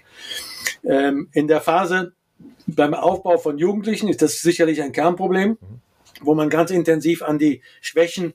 [0.84, 2.14] Ähm, in der Phase
[2.68, 5.58] beim Aufbau von Jugendlichen ist das sicherlich ein Kernproblem, mhm.
[6.22, 8.34] wo man ganz intensiv an die Schwächen äh,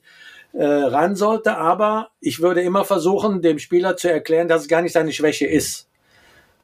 [0.53, 1.57] ran sollte.
[1.57, 5.47] Aber ich würde immer versuchen, dem Spieler zu erklären, dass es gar nicht seine Schwäche
[5.47, 5.87] ist.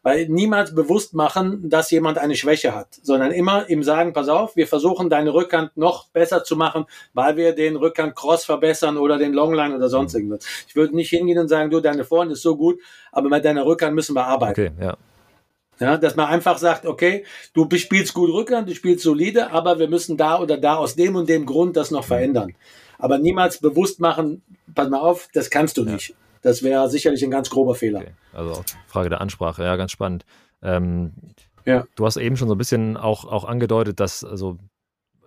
[0.04, 4.56] Weil niemals bewusst machen, dass jemand eine Schwäche hat, sondern immer ihm sagen, pass auf,
[4.56, 9.18] wir versuchen deine Rückhand noch besser zu machen, weil wir den Rückhand Cross verbessern oder
[9.18, 10.20] den Longline oder sonst mhm.
[10.20, 10.46] irgendwas.
[10.68, 12.80] Ich würde nicht hingehen und sagen, du, deine Vorhand ist so gut,
[13.12, 14.52] aber mit deiner Rückhand müssen wir arbeiten.
[14.52, 14.96] Okay, ja.
[15.80, 19.90] Ja, dass man einfach sagt, okay, du spielst gut Rückhand, du spielst solide, aber wir
[19.90, 22.54] müssen da oder da aus dem und dem Grund das noch verändern
[22.98, 24.42] aber niemals bewusst machen,
[24.74, 26.10] pass mal auf, das kannst du nicht.
[26.10, 26.16] Ja.
[26.42, 28.00] Das wäre sicherlich ein ganz grober Fehler.
[28.02, 28.14] Okay.
[28.34, 30.26] Also Frage der Ansprache, ja, ganz spannend.
[30.62, 31.14] Ähm,
[31.66, 31.86] ja.
[31.96, 34.58] Du hast eben schon so ein bisschen auch, auch angedeutet, dass also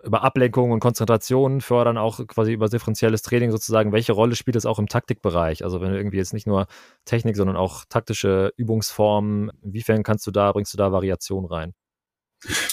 [0.03, 3.91] über Ablenkung und Konzentration fördern auch quasi über differenzielles Training sozusagen.
[3.91, 5.63] Welche Rolle spielt es auch im Taktikbereich?
[5.63, 6.67] Also wenn du irgendwie jetzt nicht nur
[7.05, 11.73] Technik, sondern auch taktische Übungsformen, inwiefern kannst du da, bringst du da Variation rein?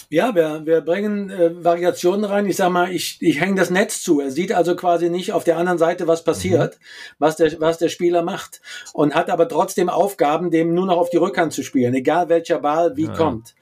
[0.08, 2.46] Ja, wir, wir bringen äh, Variationen rein.
[2.46, 4.20] Ich sag mal, ich, ich hänge das Netz zu.
[4.20, 6.84] Er sieht also quasi nicht auf der anderen Seite, was passiert, mhm.
[7.18, 8.60] was, der, was der Spieler macht.
[8.92, 12.60] Und hat aber trotzdem Aufgaben, dem nur noch auf die Rückhand zu spielen, egal welcher
[12.60, 13.14] Ball wie ja.
[13.14, 13.56] kommt.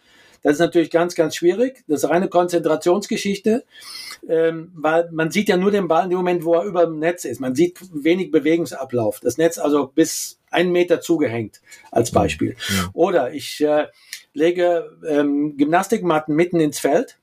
[0.45, 1.83] Das ist natürlich ganz, ganz schwierig.
[1.89, 3.65] Das ist reine Konzentrationsgeschichte,
[4.29, 6.99] ähm, weil man sieht ja nur den Ball in dem Moment, wo er über dem
[6.99, 7.41] Netz ist.
[7.41, 9.21] Man sieht wenig Bewegungsablauf.
[9.21, 12.11] Das Netz also bis einen Meter zugehängt als.
[12.11, 12.57] Beispiel.
[12.69, 12.91] Ja.
[12.93, 13.87] Oder ich äh,
[14.35, 17.19] lege ähm, Gymnastikmatten mitten ins Feld.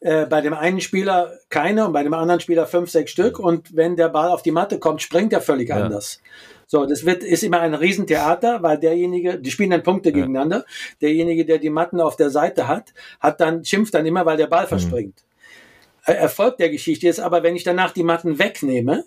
[0.00, 3.38] Äh, bei dem einen Spieler keine und bei dem anderen Spieler fünf, sechs Stück.
[3.38, 5.76] Und wenn der Ball auf die Matte kommt, springt er völlig ja.
[5.76, 6.20] anders.
[6.66, 10.16] So, das wird, ist immer ein Riesentheater, weil derjenige, die spielen dann Punkte ja.
[10.16, 10.64] gegeneinander.
[11.00, 14.48] Derjenige, der die Matten auf der Seite hat, hat dann, schimpft dann immer, weil der
[14.48, 14.68] Ball mhm.
[14.68, 15.24] verspringt.
[16.04, 19.04] Erfolg der Geschichte ist aber, wenn ich danach die Matten wegnehme,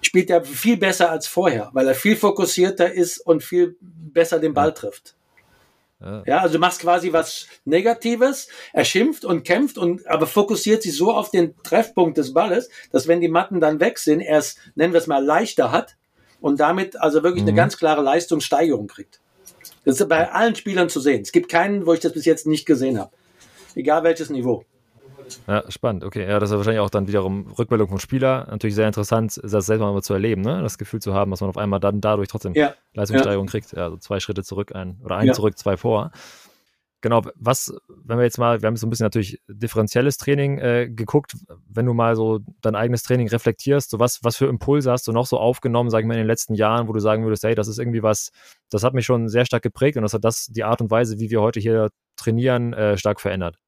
[0.00, 4.54] spielt er viel besser als vorher, weil er viel fokussierter ist und viel besser den
[4.54, 5.14] Ball trifft.
[6.02, 6.22] Ja.
[6.26, 6.38] ja.
[6.38, 11.12] also du machst quasi was Negatives, er schimpft und kämpft und aber fokussiert sich so
[11.12, 14.92] auf den Treffpunkt des Balles, dass wenn die Matten dann weg sind, er es, nennen
[14.92, 15.96] wir es mal, leichter hat
[16.40, 17.50] und damit also wirklich mhm.
[17.50, 19.20] eine ganz klare Leistungssteigerung kriegt.
[19.84, 21.22] Das ist bei allen Spielern zu sehen.
[21.22, 23.10] Es gibt keinen, wo ich das bis jetzt nicht gesehen habe.
[23.74, 24.64] Egal welches Niveau.
[25.46, 26.04] Ja, spannend.
[26.04, 28.46] Okay, ja, das ist wahrscheinlich auch dann wiederum Rückmeldung vom Spieler.
[28.50, 30.62] Natürlich sehr interessant, das selber mal zu erleben, ne?
[30.62, 32.74] das Gefühl zu haben, dass man auf einmal dann dadurch trotzdem ja.
[32.94, 33.50] Leistungssteigerung ja.
[33.50, 33.72] kriegt.
[33.72, 35.32] Ja, also zwei Schritte zurück, ein oder ein ja.
[35.32, 36.12] zurück, zwei vor.
[37.02, 40.88] Genau, was, wenn wir jetzt mal, wir haben so ein bisschen natürlich differenzielles Training äh,
[40.88, 41.34] geguckt,
[41.68, 45.12] wenn du mal so dein eigenes Training reflektierst, so was, was für Impulse hast du
[45.12, 47.56] noch so aufgenommen, sag ich mal, in den letzten Jahren, wo du sagen würdest, hey,
[47.56, 48.30] das ist irgendwie was,
[48.70, 51.18] das hat mich schon sehr stark geprägt und das hat das, die Art und Weise,
[51.18, 53.58] wie wir heute hier trainieren, äh, stark verändert.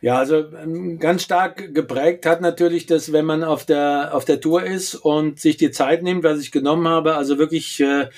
[0.00, 4.40] Ja, also ähm, ganz stark geprägt hat natürlich das, wenn man auf der, auf der
[4.40, 8.08] Tour ist und sich die Zeit nimmt, was ich genommen habe, also wirklich äh,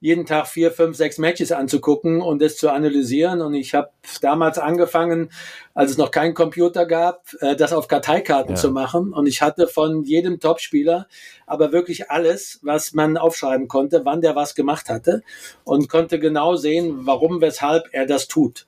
[0.00, 3.42] jeden Tag vier, fünf, sechs Matches anzugucken und das zu analysieren.
[3.42, 3.90] Und ich habe
[4.22, 5.30] damals angefangen,
[5.74, 8.60] als es noch keinen Computer gab, äh, das auf Karteikarten ja.
[8.60, 9.12] zu machen.
[9.12, 11.06] Und ich hatte von jedem Topspieler
[11.46, 15.22] aber wirklich alles, was man aufschreiben konnte, wann der was gemacht hatte
[15.64, 18.66] und konnte genau sehen, warum, weshalb er das tut.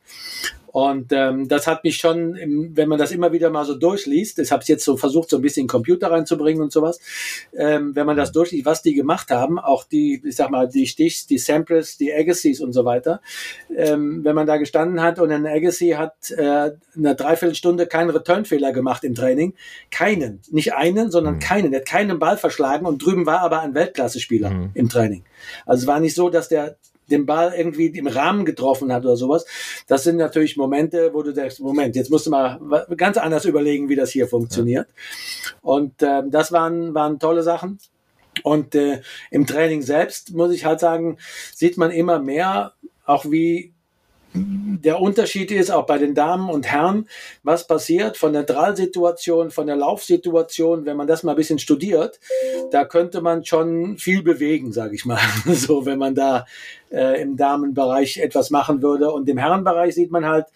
[0.73, 2.35] Und ähm, das hat mich schon,
[2.75, 5.37] wenn man das immer wieder mal so durchliest, das habe ich jetzt so versucht, so
[5.37, 6.99] ein bisschen Computer reinzubringen und sowas,
[7.55, 10.87] ähm, wenn man das durchliest, was die gemacht haben, auch die, ich sag mal, die
[10.87, 13.21] Stichs, die Samples, die Agassiz und so weiter,
[13.77, 18.73] ähm, wenn man da gestanden hat und ein Agassi hat äh, eine Dreiviertelstunde keinen Returnfehler
[18.73, 19.53] gemacht im Training,
[19.91, 21.41] keinen, nicht einen, sondern mhm.
[21.41, 24.71] keinen, der hat keinen Ball verschlagen und drüben war aber ein Weltklasse-Spieler mhm.
[24.73, 25.25] im Training.
[25.67, 26.77] Also es war nicht so, dass der
[27.13, 29.47] den Ball irgendwie im Rahmen getroffen hat oder sowas.
[29.87, 32.59] Das sind natürlich Momente, wo du denkst, Moment, jetzt musst du mal
[32.97, 34.89] ganz anders überlegen, wie das hier funktioniert.
[34.89, 35.53] Ja.
[35.63, 37.79] Und äh, das waren, waren tolle Sachen.
[38.43, 41.19] Und äh, im Training selbst, muss ich halt sagen,
[41.55, 42.73] sieht man immer mehr,
[43.05, 43.75] auch wie
[44.35, 47.07] der Unterschied ist auch bei den Damen und Herren,
[47.43, 52.19] was passiert von der Drallsituation, von der Laufsituation, wenn man das mal ein bisschen studiert,
[52.71, 56.47] da könnte man schon viel bewegen, sage ich mal, so wenn man da
[56.91, 59.13] äh, im Damenbereich etwas machen würde.
[59.13, 60.47] Und im Herrenbereich sieht man halt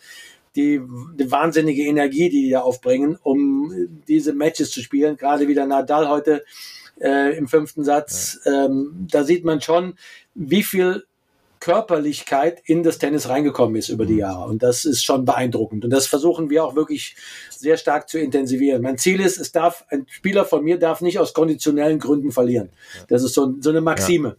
[0.57, 0.81] die,
[1.19, 5.17] die wahnsinnige Energie, die die da aufbringen, um diese Matches zu spielen.
[5.17, 6.45] Gerade wieder Nadal heute
[7.01, 9.95] äh, im fünften Satz, ähm, da sieht man schon,
[10.35, 11.05] wie viel
[11.61, 14.19] Körperlichkeit in das Tennis reingekommen ist über die mhm.
[14.21, 14.49] Jahre.
[14.49, 15.85] Und das ist schon beeindruckend.
[15.85, 17.17] Und das versuchen wir auch wirklich
[17.51, 18.83] sehr stark zu intensivieren.
[18.83, 22.71] Mein Ziel ist, es darf, ein Spieler von mir darf nicht aus konditionellen Gründen verlieren.
[23.09, 24.29] Das ist so, so eine Maxime.
[24.29, 24.37] Ja.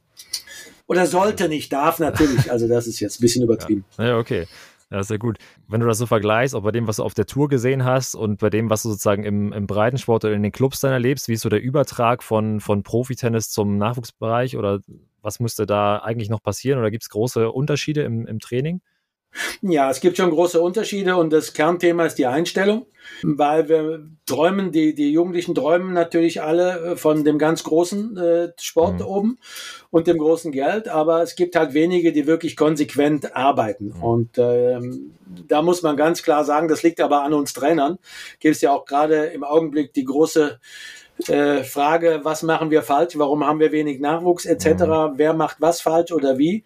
[0.88, 2.50] Oder sollte nicht, darf natürlich.
[2.52, 3.86] Also das ist jetzt ein bisschen übertrieben.
[3.98, 4.48] Ja, ja okay.
[4.90, 5.38] Ja, sehr gut.
[5.68, 8.16] Wenn du das so vergleichst, auch bei dem, was du auf der Tour gesehen hast
[8.16, 11.28] und bei dem, was du sozusagen im, im Breitensport oder in den Clubs dann erlebst,
[11.28, 14.80] wie ist so der Übertrag von, von Profitennis zum Nachwuchsbereich oder
[15.22, 18.80] was müsste da eigentlich noch passieren oder gibt es große Unterschiede im, im Training?
[19.62, 22.86] Ja, es gibt schon große Unterschiede und das Kernthema ist die Einstellung,
[23.24, 28.54] weil wir träumen, die, die Jugendlichen träumen natürlich alle äh, von dem ganz großen äh,
[28.60, 29.06] Sport mhm.
[29.06, 29.40] oben
[29.90, 33.94] und dem großen Geld, aber es gibt halt wenige, die wirklich konsequent arbeiten.
[33.96, 34.04] Mhm.
[34.04, 35.16] Und ähm,
[35.48, 38.00] da muss man ganz klar sagen, das liegt aber an uns Trainern.
[38.40, 40.60] Gibt es ja auch gerade im Augenblick die große
[41.28, 45.14] äh, Frage, was machen wir falsch, warum haben wir wenig Nachwuchs etc., mhm.
[45.16, 46.64] wer macht was falsch oder wie.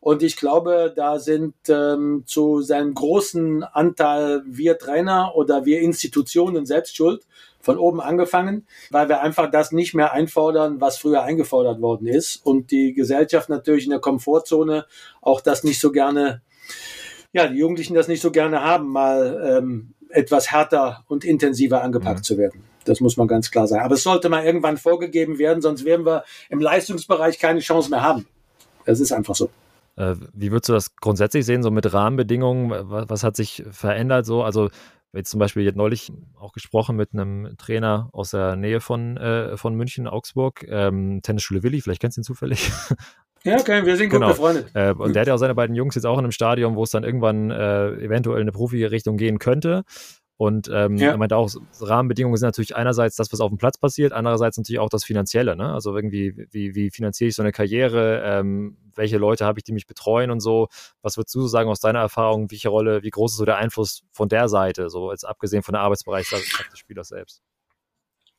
[0.00, 6.64] Und ich glaube, da sind ähm, zu seinem großen Anteil wir Trainer oder wir Institutionen
[6.64, 7.26] selbst schuld,
[7.60, 12.44] von oben angefangen, weil wir einfach das nicht mehr einfordern, was früher eingefordert worden ist.
[12.46, 14.86] Und die Gesellschaft natürlich in der Komfortzone
[15.20, 16.40] auch das nicht so gerne,
[17.32, 22.20] ja, die Jugendlichen das nicht so gerne haben, mal ähm, etwas härter und intensiver angepackt
[22.20, 22.24] mhm.
[22.24, 22.67] zu werden.
[22.88, 23.84] Das muss man ganz klar sagen.
[23.84, 28.02] Aber es sollte mal irgendwann vorgegeben werden, sonst werden wir im Leistungsbereich keine Chance mehr
[28.02, 28.26] haben.
[28.84, 29.50] Das ist einfach so.
[29.96, 32.70] Äh, wie würdest du das grundsätzlich sehen, so mit Rahmenbedingungen?
[32.70, 34.42] Was, hat sich verändert so?
[34.42, 34.70] Also
[35.12, 39.56] jetzt zum Beispiel jetzt neulich auch gesprochen mit einem Trainer aus der Nähe von, äh,
[39.56, 42.70] von München, Augsburg, ähm, Tennisschule Willi, vielleicht kennst du ihn zufällig.
[43.44, 44.30] Ja, okay, wir sind gut genau.
[44.30, 44.66] befreundet.
[44.74, 46.82] Äh, und der hat ja auch seine beiden Jungs jetzt auch in einem Stadion, wo
[46.82, 49.84] es dann irgendwann äh, eventuell in eine Profi-Richtung gehen könnte.
[50.38, 51.10] Und ähm, ja.
[51.10, 54.78] er meinte auch, Rahmenbedingungen sind natürlich einerseits das, was auf dem Platz passiert, andererseits natürlich
[54.78, 55.56] auch das Finanzielle.
[55.56, 55.72] Ne?
[55.72, 58.22] Also irgendwie, wie, wie finanziere ich so eine Karriere?
[58.24, 60.68] Ähm, welche Leute habe ich, die mich betreuen und so?
[61.02, 62.52] Was würdest du sagen aus deiner Erfahrung?
[62.52, 65.72] Welche Rolle, wie groß ist so der Einfluss von der Seite, so als abgesehen von
[65.72, 67.42] der Arbeitsbereich des Spielers selbst?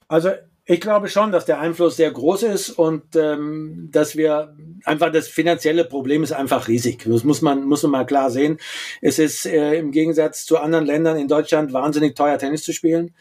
[0.07, 0.31] Also
[0.71, 4.55] ich glaube schon, dass der Einfluss sehr groß ist und ähm, dass wir
[4.85, 7.05] einfach das finanzielle Problem ist einfach riesig.
[7.07, 8.59] Das muss man muss man mal klar sehen.
[9.01, 13.15] Es ist äh, im Gegensatz zu anderen Ländern in Deutschland wahnsinnig teuer Tennis zu spielen.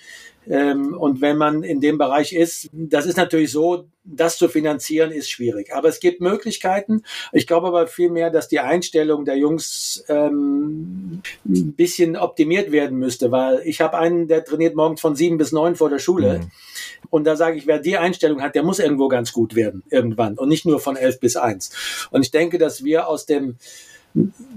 [0.51, 5.11] Ähm, und wenn man in dem Bereich ist, das ist natürlich so, das zu finanzieren
[5.11, 5.75] ist schwierig.
[5.75, 7.03] Aber es gibt Möglichkeiten.
[7.33, 13.31] Ich glaube aber vielmehr, dass die Einstellung der Jungs ähm, ein bisschen optimiert werden müsste,
[13.31, 16.39] weil ich habe einen, der trainiert morgens von sieben bis neun vor der Schule.
[16.39, 16.51] Mhm.
[17.11, 20.39] Und da sage ich, wer die Einstellung hat, der muss irgendwo ganz gut werden irgendwann
[20.39, 22.09] und nicht nur von elf bis eins.
[22.11, 23.57] Und ich denke, dass wir aus dem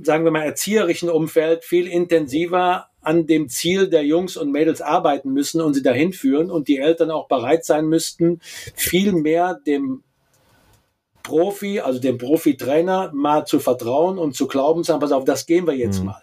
[0.01, 5.32] sagen wir mal, erzieherischen Umfeld viel intensiver an dem Ziel der Jungs und Mädels arbeiten
[5.32, 8.40] müssen und sie dahin führen und die Eltern auch bereit sein müssten,
[8.76, 10.04] viel mehr dem
[11.24, 15.68] Profi, also dem Profi-Trainer mal zu vertrauen und zu glauben, sagen, pass auf, das gehen
[15.68, 16.08] wir jetzt mhm.
[16.08, 16.22] mal.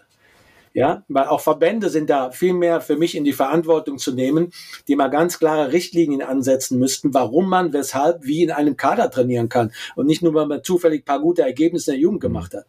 [0.71, 4.51] Ja, weil auch Verbände sind da viel mehr für mich in die Verantwortung zu nehmen,
[4.87, 9.49] die mal ganz klare Richtlinien ansetzen müssten, warum man, weshalb, wie in einem Kader trainieren
[9.49, 12.65] kann und nicht nur, weil man zufällig paar gute Ergebnisse in der Jugend gemacht hat.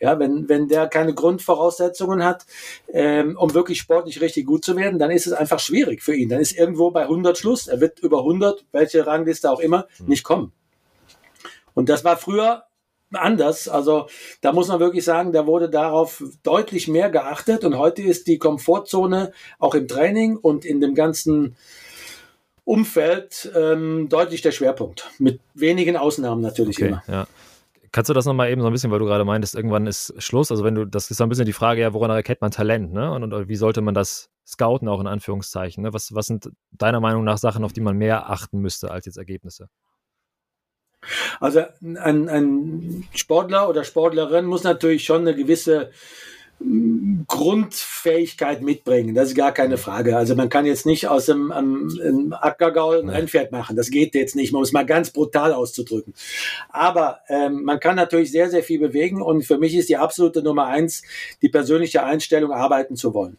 [0.00, 2.46] Ja, wenn, wenn der keine Grundvoraussetzungen hat,
[2.92, 6.28] ähm, um wirklich sportlich richtig gut zu werden, dann ist es einfach schwierig für ihn.
[6.28, 7.66] Dann ist irgendwo bei 100 Schluss.
[7.66, 10.08] Er wird über 100, welche Rangliste auch immer, mhm.
[10.08, 10.52] nicht kommen.
[11.74, 12.64] Und das war früher
[13.12, 13.68] anders.
[13.68, 14.08] Also
[14.40, 17.64] da muss man wirklich sagen, da wurde darauf deutlich mehr geachtet.
[17.64, 21.56] Und heute ist die Komfortzone auch im Training und in dem ganzen
[22.64, 25.10] Umfeld ähm, deutlich der Schwerpunkt.
[25.18, 27.02] Mit wenigen Ausnahmen natürlich okay, immer.
[27.08, 27.26] Ja.
[27.92, 30.50] Kannst du das nochmal eben so ein bisschen, weil du gerade meintest, irgendwann ist Schluss.
[30.50, 32.92] Also wenn du, das ist so ein bisschen die Frage, ja, woran erkennt man Talent,
[32.92, 33.10] ne?
[33.12, 35.82] Und, und wie sollte man das scouten, auch in Anführungszeichen?
[35.82, 35.92] Ne?
[35.92, 39.18] Was, was sind deiner Meinung nach Sachen, auf die man mehr achten müsste als jetzt
[39.18, 39.68] Ergebnisse?
[41.40, 45.90] Also ein, ein Sportler oder Sportlerin muss natürlich schon eine gewisse
[46.60, 49.14] Grundfähigkeit mitbringen.
[49.14, 50.16] Das ist gar keine Frage.
[50.16, 53.76] Also man kann jetzt nicht aus dem, einem, Ackergaul ein Rennpferd machen.
[53.76, 56.14] Das geht jetzt nicht, um es mal ganz brutal auszudrücken.
[56.68, 60.42] Aber ähm, man kann natürlich sehr, sehr viel bewegen und für mich ist die absolute
[60.42, 61.02] Nummer eins
[61.42, 63.36] die persönliche Einstellung, arbeiten zu wollen.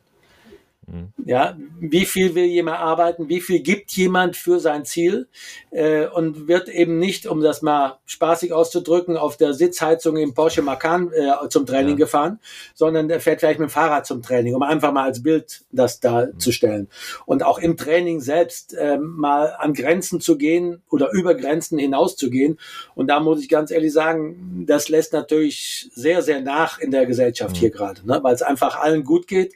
[0.92, 1.14] Mhm.
[1.26, 3.30] Ja, wie viel will jemand arbeiten?
[3.30, 5.28] Wie viel gibt jemand für sein Ziel?
[5.72, 10.62] Äh, und wird eben nicht, um das mal spaßig auszudrücken, auf der Sitzheizung im Porsche
[10.62, 12.06] Macan äh, zum Training ja.
[12.06, 12.40] gefahren,
[12.74, 16.00] sondern der fährt vielleicht mit dem Fahrrad zum Training, um einfach mal als Bild das
[16.00, 16.84] darzustellen.
[16.84, 17.24] Mhm.
[17.26, 22.16] Und auch im Training selbst äh, mal an Grenzen zu gehen oder über Grenzen hinaus
[22.16, 22.58] zu gehen.
[22.96, 27.06] Und da muss ich ganz ehrlich sagen, das lässt natürlich sehr, sehr nach in der
[27.06, 27.60] Gesellschaft mhm.
[27.60, 28.20] hier gerade, ne?
[28.24, 29.54] weil es einfach allen gut geht.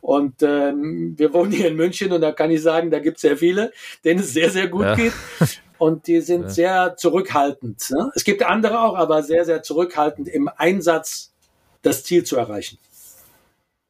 [0.00, 3.16] Und äh, ähm, wir wohnen hier in München und da kann ich sagen, da gibt
[3.16, 3.72] es sehr viele,
[4.04, 4.94] denen es sehr, sehr gut ja.
[4.94, 5.12] geht.
[5.78, 6.48] Und die sind ja.
[6.48, 7.90] sehr zurückhaltend.
[7.90, 8.10] Ne?
[8.14, 11.32] Es gibt andere auch, aber sehr, sehr zurückhaltend im Einsatz,
[11.82, 12.78] das Ziel zu erreichen.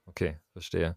[0.07, 0.97] Okay, verstehe.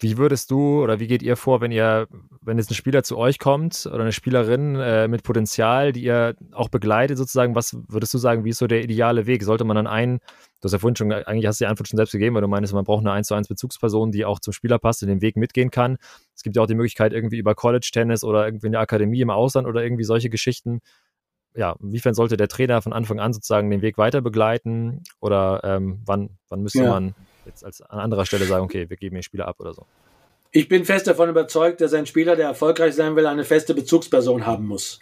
[0.00, 2.06] Wie würdest du oder wie geht ihr vor, wenn ihr,
[2.40, 6.36] wenn jetzt ein Spieler zu euch kommt oder eine Spielerin äh, mit Potenzial, die ihr
[6.52, 9.42] auch begleitet sozusagen, was würdest du sagen, wie ist so der ideale Weg?
[9.42, 10.20] Sollte man dann einen,
[10.60, 12.48] du hast ja vorhin schon, eigentlich hast du die Antwort schon selbst gegeben, weil du
[12.48, 15.22] meinst, man braucht eine 1 zu 1 Bezugsperson, die auch zum Spieler passt, in den
[15.22, 15.98] Weg mitgehen kann.
[16.34, 19.68] Es gibt ja auch die Möglichkeit irgendwie über College-Tennis oder irgendwie eine Akademie im Ausland
[19.68, 20.80] oder irgendwie solche Geschichten.
[21.54, 26.00] Ja, inwiefern sollte der Trainer von Anfang an sozusagen den Weg weiter begleiten oder ähm,
[26.04, 26.90] wann, wann müsste ja.
[26.90, 27.14] man
[27.46, 29.86] jetzt als an anderer Stelle sagen, okay, wir geben den Spieler ab oder so.
[30.50, 34.46] Ich bin fest davon überzeugt, dass ein Spieler, der erfolgreich sein will, eine feste Bezugsperson
[34.46, 35.00] haben muss.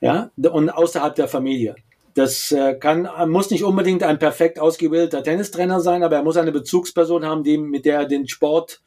[0.00, 1.76] Ja, und außerhalb der Familie.
[2.14, 6.52] Das äh, kann, muss nicht unbedingt ein perfekt ausgebildeter Tennistrainer sein, aber er muss eine
[6.52, 8.82] Bezugsperson haben, die, mit der er den Sport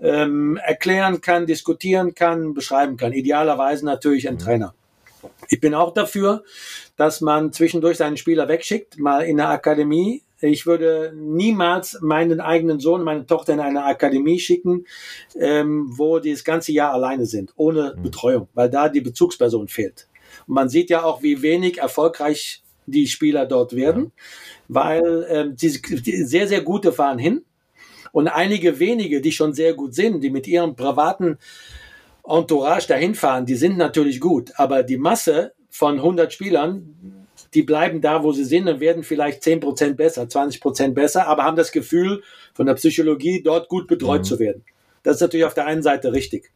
[0.00, 3.12] ähm, erklären kann, diskutieren kann, beschreiben kann.
[3.12, 4.40] Idealerweise natürlich ein mhm.
[4.40, 4.74] Trainer.
[5.48, 6.42] Ich bin auch dafür,
[6.96, 12.80] dass man zwischendurch seinen Spieler wegschickt, mal in der Akademie ich würde niemals meinen eigenen
[12.80, 14.86] Sohn, meine Tochter in eine Akademie schicken,
[15.38, 18.02] ähm, wo die das ganze Jahr alleine sind, ohne mhm.
[18.02, 20.08] Betreuung, weil da die Bezugsperson fehlt.
[20.46, 24.22] Und man sieht ja auch, wie wenig erfolgreich die Spieler dort werden, ja.
[24.68, 27.44] weil ähm, die, die sehr, sehr gute fahren hin
[28.12, 31.38] und einige wenige, die schon sehr gut sind, die mit ihrem privaten
[32.24, 38.00] Entourage dahin fahren, die sind natürlich gut, aber die Masse von 100 Spielern, die bleiben
[38.00, 41.56] da, wo sie sind und werden vielleicht 10 Prozent besser, 20 Prozent besser, aber haben
[41.56, 42.22] das Gefühl
[42.54, 44.24] von der Psychologie, dort gut betreut mhm.
[44.24, 44.64] zu werden.
[45.02, 46.50] Das ist natürlich auf der einen Seite richtig.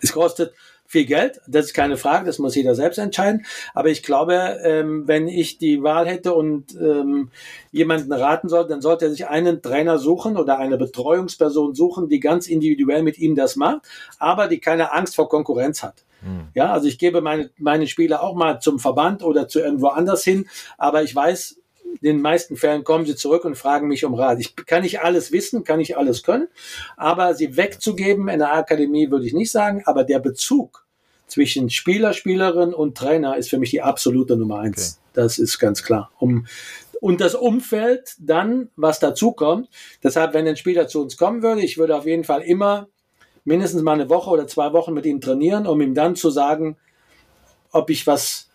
[0.00, 0.52] Es kostet
[0.86, 3.44] viel Geld, das ist keine Frage, das muss jeder selbst entscheiden.
[3.72, 7.30] Aber ich glaube, ähm, wenn ich die Wahl hätte und ähm,
[7.72, 12.20] jemanden raten sollte, dann sollte er sich einen Trainer suchen oder eine Betreuungsperson suchen, die
[12.20, 13.82] ganz individuell mit ihm das macht,
[14.18, 16.04] aber die keine Angst vor Konkurrenz hat.
[16.22, 16.48] Mhm.
[16.54, 20.24] Ja, also ich gebe meine, meine Spieler auch mal zum Verband oder zu irgendwo anders
[20.24, 20.46] hin,
[20.78, 21.60] aber ich weiß,
[22.00, 24.40] den meisten Fällen kommen sie zurück und fragen mich um Rat.
[24.40, 26.48] Ich kann nicht alles wissen, kann nicht alles können,
[26.96, 30.84] aber sie wegzugeben in der Akademie würde ich nicht sagen, aber der Bezug
[31.26, 34.98] zwischen Spieler, Spielerin und Trainer ist für mich die absolute Nummer eins.
[35.00, 35.10] Okay.
[35.14, 36.10] Das ist ganz klar.
[36.18, 36.46] Um,
[37.00, 39.68] und das Umfeld dann, was dazu kommt.
[40.02, 42.88] Deshalb, wenn ein Spieler zu uns kommen würde, ich würde auf jeden Fall immer
[43.44, 46.76] mindestens mal eine Woche oder zwei Wochen mit ihm trainieren, um ihm dann zu sagen,
[47.72, 48.48] ob ich was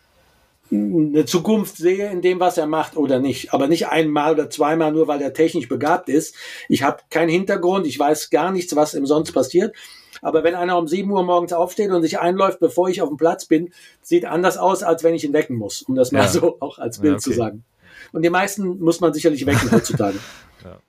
[0.71, 3.53] eine Zukunft sehe in dem, was er macht oder nicht.
[3.53, 6.35] Aber nicht einmal oder zweimal nur, weil er technisch begabt ist.
[6.67, 9.75] Ich habe keinen Hintergrund, ich weiß gar nichts, was ihm sonst passiert.
[10.21, 13.17] Aber wenn einer um 7 Uhr morgens aufsteht und sich einläuft, bevor ich auf dem
[13.17, 16.27] Platz bin, sieht anders aus, als wenn ich ihn wecken muss, um das mal ja.
[16.27, 17.23] so auch als Bild ja, okay.
[17.23, 17.63] zu sagen.
[18.11, 20.19] Und die meisten muss man sicherlich wecken heutzutage.
[20.63, 20.79] ja.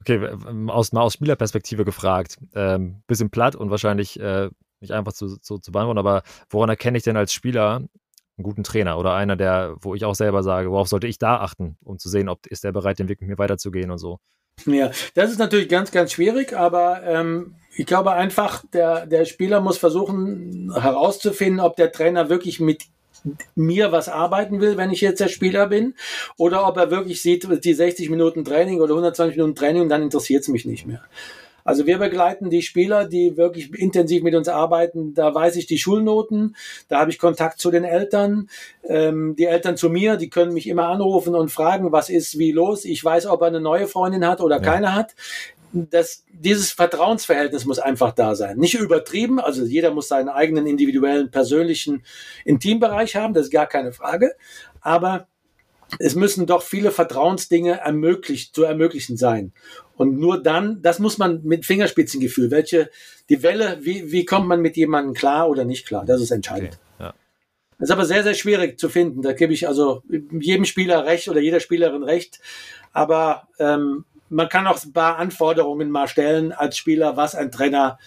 [0.00, 0.30] Okay,
[0.68, 4.48] aus, mal aus Spielerperspektive gefragt, ähm, bisschen platt und wahrscheinlich äh,
[4.80, 7.82] nicht einfach zu, zu, zu beantworten, aber woran erkenne ich denn als Spieler
[8.40, 11.38] einen guten Trainer oder einer, der, wo ich auch selber sage, worauf sollte ich da
[11.38, 14.18] achten, um zu sehen, ob ist der bereit, den Weg mit mir weiterzugehen und so?
[14.66, 19.60] Ja, das ist natürlich ganz, ganz schwierig, aber ähm, ich glaube einfach, der, der Spieler
[19.60, 22.84] muss versuchen herauszufinden, ob der Trainer wirklich mit
[23.54, 25.94] mir was arbeiten will, wenn ich jetzt der Spieler bin,
[26.36, 30.42] oder ob er wirklich sieht, die 60 Minuten Training oder 120 Minuten Training dann interessiert
[30.42, 31.02] es mich nicht mehr.
[31.64, 35.14] Also wir begleiten die Spieler, die wirklich intensiv mit uns arbeiten.
[35.14, 36.56] Da weiß ich die Schulnoten,
[36.88, 38.48] da habe ich Kontakt zu den Eltern,
[38.84, 42.52] ähm, die Eltern zu mir, die können mich immer anrufen und fragen, was ist wie
[42.52, 42.84] los.
[42.84, 44.62] Ich weiß, ob er eine neue Freundin hat oder ja.
[44.62, 45.14] keine hat.
[45.72, 48.58] Das, dieses Vertrauensverhältnis muss einfach da sein.
[48.58, 52.02] Nicht übertrieben, also jeder muss seinen eigenen individuellen, persönlichen
[52.44, 54.32] Intimbereich haben, das ist gar keine Frage.
[54.80, 55.28] Aber
[55.98, 59.52] es müssen doch viele Vertrauensdinge ermöglicht, zu ermöglichen sein.
[60.00, 62.88] Und nur dann, das muss man mit Fingerspitzengefühl, welche,
[63.28, 66.78] die Welle, wie, wie kommt man mit jemandem klar oder nicht klar, das ist entscheidend.
[66.94, 67.14] Okay, ja.
[67.78, 69.20] Das ist aber sehr, sehr schwierig zu finden.
[69.20, 72.40] Da gebe ich also jedem Spieler recht oder jeder Spielerin recht.
[72.94, 77.98] Aber ähm, man kann auch ein paar Anforderungen mal stellen als Spieler, was ein Trainer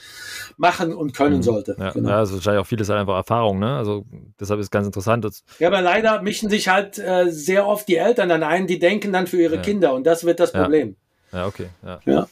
[0.58, 1.43] machen und können mhm.
[1.43, 1.75] sollte.
[1.77, 2.10] Ja, genau.
[2.10, 3.77] ja also wahrscheinlich auch vieles halt einfach Erfahrung, ne?
[3.77, 4.03] Also
[4.39, 5.27] deshalb ist es ganz interessant.
[5.60, 9.13] ja, aber leider mischen sich halt äh, sehr oft die Eltern dann ein, die denken
[9.13, 9.62] dann für ihre ja.
[9.62, 10.95] Kinder und das wird das Problem.
[11.33, 11.67] Ja, ja okay.
[11.83, 11.99] Ja.
[12.05, 12.27] ja.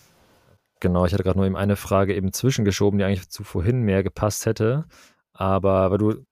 [0.80, 4.04] Genau, ich hatte gerade nur eben eine Frage eben zwischengeschoben, die eigentlich zu vorhin mehr
[4.04, 4.86] gepasst hätte.
[5.34, 6.26] Aber weil du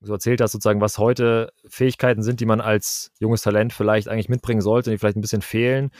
[0.00, 4.28] so erzählt hast, sozusagen, was heute Fähigkeiten sind, die man als junges Talent vielleicht eigentlich
[4.28, 5.90] mitbringen sollte, die vielleicht ein bisschen fehlen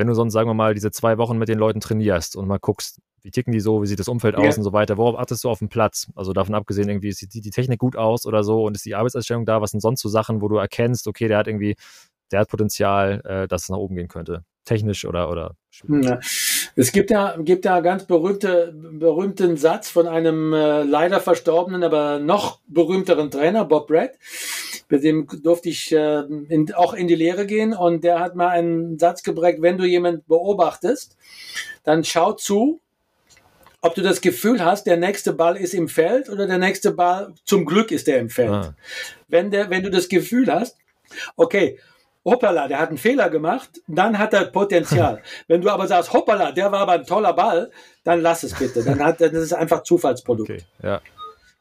[0.00, 2.58] wenn du sonst, sagen wir mal, diese zwei Wochen mit den Leuten trainierst und mal
[2.58, 4.40] guckst, wie ticken die so, wie sieht das Umfeld ja.
[4.40, 6.10] aus und so weiter, worauf achtest du auf dem Platz?
[6.14, 9.44] Also davon abgesehen, irgendwie sieht die, Technik gut aus oder so und ist die Arbeitserstellung
[9.44, 11.76] da, was sind sonst so Sachen, wo du erkennst, okay, der hat irgendwie,
[12.32, 15.56] der hat Potenzial, äh, dass es nach oben gehen könnte, technisch oder, oder.
[16.76, 22.18] Es gibt ja, gibt ja ganz berühmte, berühmten Satz von einem äh, leider verstorbenen, aber
[22.18, 24.18] noch berühmteren Trainer, Bob Brett.
[24.88, 28.48] Mit dem durfte ich äh, in, auch in die Lehre gehen und der hat mal
[28.48, 31.16] einen Satz geprägt, wenn du jemanden beobachtest,
[31.84, 32.80] dann schau zu,
[33.80, 37.34] ob du das Gefühl hast, der nächste Ball ist im Feld oder der nächste Ball,
[37.44, 38.50] zum Glück ist der im Feld.
[38.50, 38.74] Ah.
[39.28, 40.76] Wenn, der, wenn du das Gefühl hast,
[41.36, 41.78] okay,
[42.24, 45.22] hoppala, der hat einen Fehler gemacht, dann hat er Potenzial.
[45.48, 47.70] Wenn du aber sagst, hoppala, der war aber ein toller Ball,
[48.04, 48.82] dann lass es bitte.
[48.82, 50.50] Dann hat, das ist einfach Zufallsprodukt.
[50.50, 51.00] Okay, ja.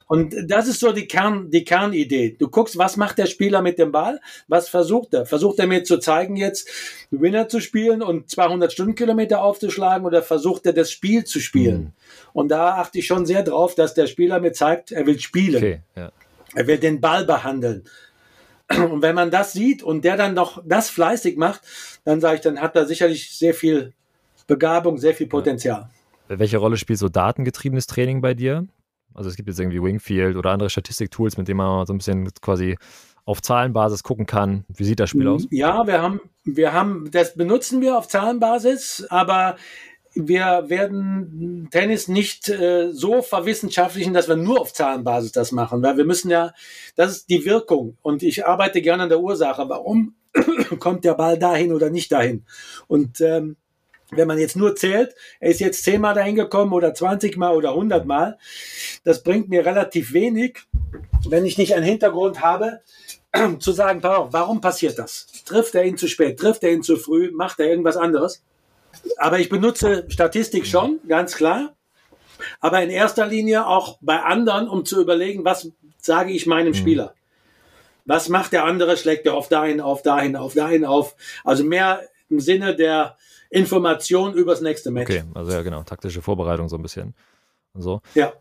[0.10, 2.36] Und das ist so die Kern, die Kernidee.
[2.40, 4.20] Du guckst, was macht der Spieler mit dem Ball?
[4.48, 5.28] Was versucht er?
[5.28, 6.68] Versucht er mir zu zeigen, jetzt
[7.12, 11.80] Winner zu spielen und 200 Stundenkilometer aufzuschlagen oder versucht er das Spiel zu spielen?
[11.80, 11.92] Mhm.
[12.34, 15.58] Und da achte ich schon sehr drauf, dass der Spieler mir zeigt, er will spielen.
[15.58, 16.12] Okay, ja.
[16.56, 17.84] Er will den Ball behandeln.
[18.78, 21.62] Und wenn man das sieht und der dann noch das fleißig macht,
[22.06, 23.94] dann sage ich, dann hat er sicherlich sehr viel
[24.48, 25.90] Begabung, sehr viel Potenzial.
[26.28, 28.68] Welche Rolle spielt so datengetriebenes Training bei dir?
[29.16, 32.30] Also es gibt jetzt irgendwie Wingfield oder andere Statistiktools, mit denen man so ein bisschen
[32.42, 32.78] quasi
[33.26, 34.66] auf Zahlenbasis gucken kann.
[34.70, 35.48] Wie sieht das Spiel aus?
[35.50, 39.56] Ja, wir haben, wir haben, das benutzen wir auf Zahlenbasis, aber
[40.28, 45.98] wir werden Tennis nicht äh, so verwissenschaftlichen, dass wir nur auf Zahlenbasis das machen, weil
[45.98, 46.54] wir müssen ja,
[46.96, 49.70] das ist die Wirkung und ich arbeite gerne an der Ursache.
[49.70, 50.16] Warum
[50.80, 52.46] kommt der Ball dahin oder nicht dahin?
[52.88, 53.56] Und ähm,
[54.12, 57.70] wenn man jetzt nur zählt, er ist jetzt zehnmal dahin gekommen oder 20 Mal oder
[57.70, 58.38] 100 Mal,
[59.04, 60.60] das bringt mir relativ wenig,
[61.28, 62.82] wenn ich nicht einen Hintergrund habe,
[63.60, 65.28] zu sagen, warum passiert das?
[65.46, 66.40] Trifft er ihn zu spät?
[66.40, 67.32] Trifft er ihn zu früh?
[67.32, 68.44] Macht er irgendwas anderes?
[69.18, 71.76] Aber ich benutze Statistik schon, ganz klar.
[72.60, 76.76] Aber in erster Linie auch bei anderen, um zu überlegen, was sage ich meinem mhm.
[76.76, 77.14] Spieler?
[78.06, 78.98] Was macht der andere?
[78.98, 81.16] Schlägt er auf dahin, auf dahin, auf dahin auf?
[81.44, 83.18] Also mehr im Sinne der
[83.50, 85.10] Information übers nächste Match.
[85.10, 87.14] Okay, also ja, genau, taktische Vorbereitung so ein bisschen.
[87.74, 88.02] Und so.
[88.16, 88.34] Ja,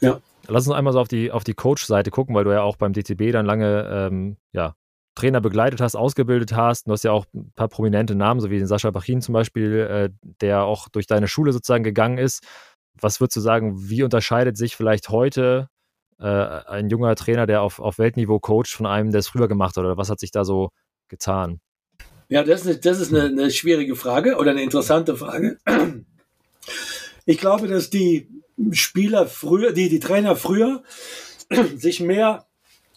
[0.00, 0.20] ja.
[0.48, 2.92] Lass uns einmal so auf die, auf die Coach-Seite gucken, weil du ja auch beim
[2.92, 4.76] DTB dann lange ähm, ja,
[5.16, 6.86] Trainer begleitet hast, ausgebildet hast.
[6.86, 9.80] Du hast ja auch ein paar prominente Namen, so wie den Sascha Bachin zum Beispiel,
[9.80, 12.44] äh, der auch durch deine Schule sozusagen gegangen ist.
[13.00, 15.68] Was würdest du sagen, wie unterscheidet sich vielleicht heute
[16.20, 19.76] äh, ein junger Trainer, der auf, auf Weltniveau coacht, von einem, der es früher gemacht
[19.76, 19.84] hat?
[19.84, 20.70] Oder was hat sich da so
[21.08, 21.60] getan?
[22.28, 25.58] Ja, das ist, das ist eine, eine schwierige Frage oder eine interessante Frage.
[27.28, 28.28] Ich glaube, dass die,
[28.72, 30.82] Spieler früher, die, die Trainer früher
[31.76, 32.46] sich mehr,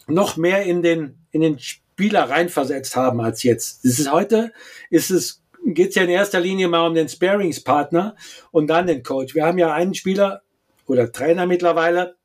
[0.06, 1.58] noch mehr in den, in den
[2.00, 3.84] Spieler reinversetzt haben als jetzt.
[3.84, 4.54] Das ist heute,
[4.88, 8.16] ist es, geht es ja in erster Linie mal um den Sparingspartner
[8.52, 9.34] und dann den Coach.
[9.34, 10.40] Wir haben ja einen Spieler
[10.86, 12.16] oder Trainer mittlerweile,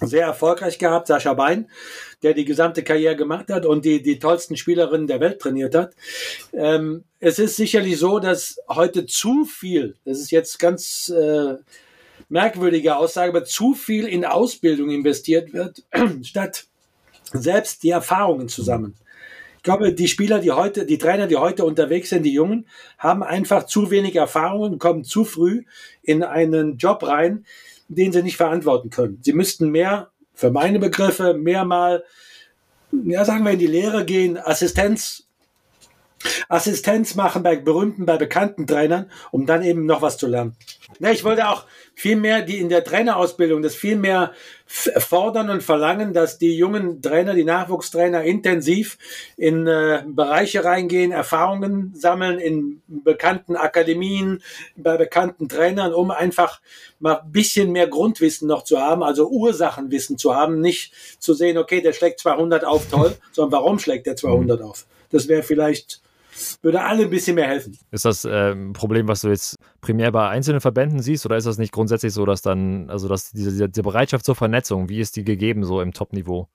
[0.00, 1.68] sehr erfolgreich gehabt, Sascha Bein,
[2.22, 5.92] der die gesamte Karriere gemacht hat und die, die tollsten Spielerinnen der Welt trainiert hat.
[6.54, 11.56] Ähm, es ist sicherlich so, dass heute zu viel, das ist jetzt ganz äh,
[12.30, 15.82] merkwürdige Aussage, aber zu viel in Ausbildung investiert wird,
[16.22, 16.64] statt
[17.34, 18.96] selbst die Erfahrungen zusammen.
[19.60, 22.64] Ich glaube, die Spieler, die heute, die Trainer, die heute unterwegs sind, die Jungen,
[22.96, 25.64] haben einfach zu wenig Erfahrungen, kommen zu früh
[26.02, 27.44] in einen Job rein,
[27.88, 29.18] den sie nicht verantworten können.
[29.20, 32.04] Sie müssten mehr, für meine Begriffe, mehr mal,
[33.04, 35.28] ja, sagen wir, in die Lehre gehen, Assistenz
[36.48, 40.56] Assistenz machen bei berühmten, bei bekannten Trainern, um dann eben noch was zu lernen.
[40.98, 41.64] Ja, ich wollte auch
[41.94, 44.32] viel mehr die in der Trainerausbildung das viel mehr
[44.66, 48.98] fordern und verlangen, dass die jungen Trainer, die Nachwuchstrainer intensiv
[49.36, 54.42] in äh, Bereiche reingehen, Erfahrungen sammeln in bekannten Akademien,
[54.76, 56.60] bei bekannten Trainern, um einfach
[57.00, 61.58] mal ein bisschen mehr Grundwissen noch zu haben, also Ursachenwissen zu haben, nicht zu sehen,
[61.58, 64.86] okay, der schlägt 200 auf, toll, sondern warum schlägt der 200 auf?
[65.10, 66.00] Das wäre vielleicht
[66.62, 67.78] würde alle ein bisschen mehr helfen.
[67.90, 71.46] Ist das äh, ein Problem, was du jetzt primär bei einzelnen Verbänden siehst, oder ist
[71.46, 75.16] das nicht grundsätzlich so, dass dann, also dass diese, diese Bereitschaft zur Vernetzung, wie ist
[75.16, 76.48] die gegeben so im Top-Niveau?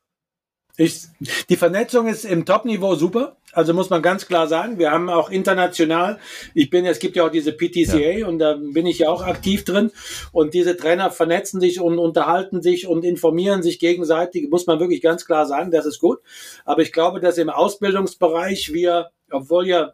[0.78, 1.04] Ich,
[1.50, 3.38] die Vernetzung ist im Top-Niveau super.
[3.54, 6.20] Also muss man ganz klar sagen, wir haben auch international,
[6.54, 8.28] ich bin, es gibt ja auch diese PTCA ja.
[8.28, 9.92] und da bin ich ja auch aktiv drin.
[10.34, 15.02] Und diese Trainer vernetzen sich und unterhalten sich und informieren sich gegenseitig, muss man wirklich
[15.02, 16.20] ganz klar sagen, das ist gut.
[16.66, 19.94] Aber ich glaube, dass im Ausbildungsbereich wir obwohl ja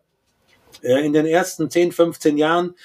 [0.81, 2.75] äh, in den ersten 10, 15 Jahren,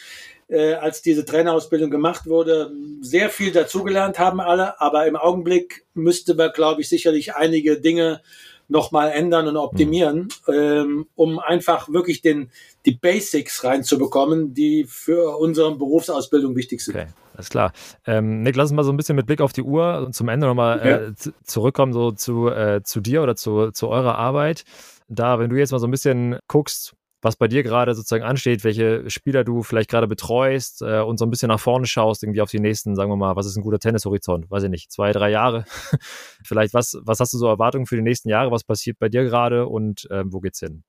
[0.49, 4.81] äh, als diese Trainerausbildung gemacht wurde, sehr viel dazugelernt haben alle.
[4.81, 8.21] Aber im Augenblick müsste man, glaube ich, sicherlich einige Dinge
[8.69, 12.51] nochmal ändern und optimieren, ähm, um einfach wirklich den,
[12.85, 16.97] die Basics reinzubekommen, die für unsere Berufsausbildung wichtig sind.
[16.97, 17.73] Okay, alles klar.
[18.07, 20.29] Ähm, Nick, lass uns mal so ein bisschen mit Blick auf die Uhr und zum
[20.29, 20.97] Ende nochmal ja.
[20.97, 21.13] äh,
[21.45, 24.65] zurückkommen so zu, äh, zu dir oder zu, zu eurer Arbeit
[25.09, 28.63] da, wenn du jetzt mal so ein bisschen guckst, was bei dir gerade sozusagen ansteht,
[28.63, 32.41] welche Spieler du vielleicht gerade betreust äh, und so ein bisschen nach vorne schaust, irgendwie
[32.41, 34.51] auf die nächsten, sagen wir mal, was ist ein guter Tennishorizont?
[34.51, 35.65] Weiß ich nicht, zwei, drei Jahre.
[36.45, 38.51] vielleicht, was, was hast du so Erwartungen für die nächsten Jahre?
[38.51, 40.85] Was passiert bei dir gerade und äh, wo geht's hin?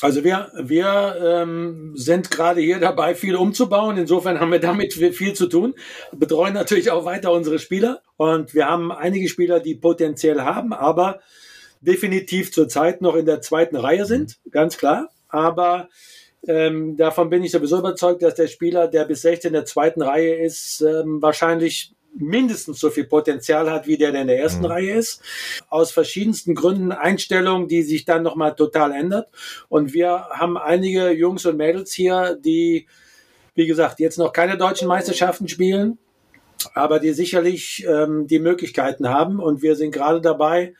[0.00, 3.96] Also wir, wir ähm, sind gerade hier dabei, viel umzubauen.
[3.96, 5.74] Insofern haben wir damit viel zu tun.
[6.12, 8.02] betreuen natürlich auch weiter unsere Spieler.
[8.16, 11.20] Und wir haben einige Spieler, die potenziell haben, aber
[11.84, 15.10] definitiv zurzeit noch in der zweiten Reihe sind, ganz klar.
[15.28, 15.88] Aber
[16.46, 20.02] ähm, davon bin ich sowieso überzeugt, dass der Spieler, der bis 16 in der zweiten
[20.02, 24.60] Reihe ist, ähm, wahrscheinlich mindestens so viel Potenzial hat, wie der, der in der ersten
[24.60, 24.66] mhm.
[24.66, 25.20] Reihe ist.
[25.68, 29.28] Aus verschiedensten Gründen Einstellungen, die sich dann nochmal total ändert.
[29.68, 32.86] Und wir haben einige Jungs und Mädels hier, die,
[33.54, 35.98] wie gesagt, jetzt noch keine deutschen Meisterschaften spielen,
[36.74, 39.40] aber die sicherlich ähm, die Möglichkeiten haben.
[39.40, 40.74] Und wir sind gerade dabei,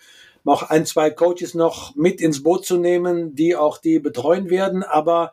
[0.45, 4.83] noch ein, zwei Coaches noch mit ins Boot zu nehmen, die auch die betreuen werden,
[4.83, 5.33] aber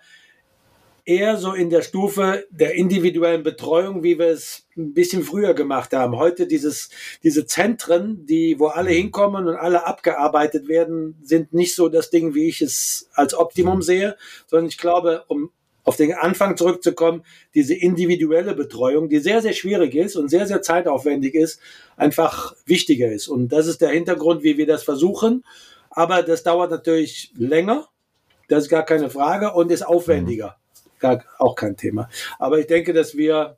[1.06, 5.94] eher so in der Stufe der individuellen Betreuung, wie wir es ein bisschen früher gemacht
[5.94, 6.18] haben.
[6.18, 6.90] Heute dieses,
[7.24, 12.34] diese Zentren, die, wo alle hinkommen und alle abgearbeitet werden, sind nicht so das Ding,
[12.34, 14.16] wie ich es als Optimum sehe,
[14.48, 15.52] sondern ich glaube, um
[15.84, 17.24] auf den Anfang zurückzukommen,
[17.56, 21.60] diese individuelle Betreuung, die sehr, sehr schwierig ist und sehr, sehr zeitaufwendig ist,
[21.98, 23.28] einfach wichtiger ist.
[23.28, 25.44] Und das ist der Hintergrund, wie wir das versuchen.
[25.90, 27.88] Aber das dauert natürlich länger,
[28.48, 30.58] das ist gar keine Frage, und ist aufwendiger.
[31.00, 32.10] Gar, auch kein Thema.
[32.38, 33.58] Aber ich denke, dass wir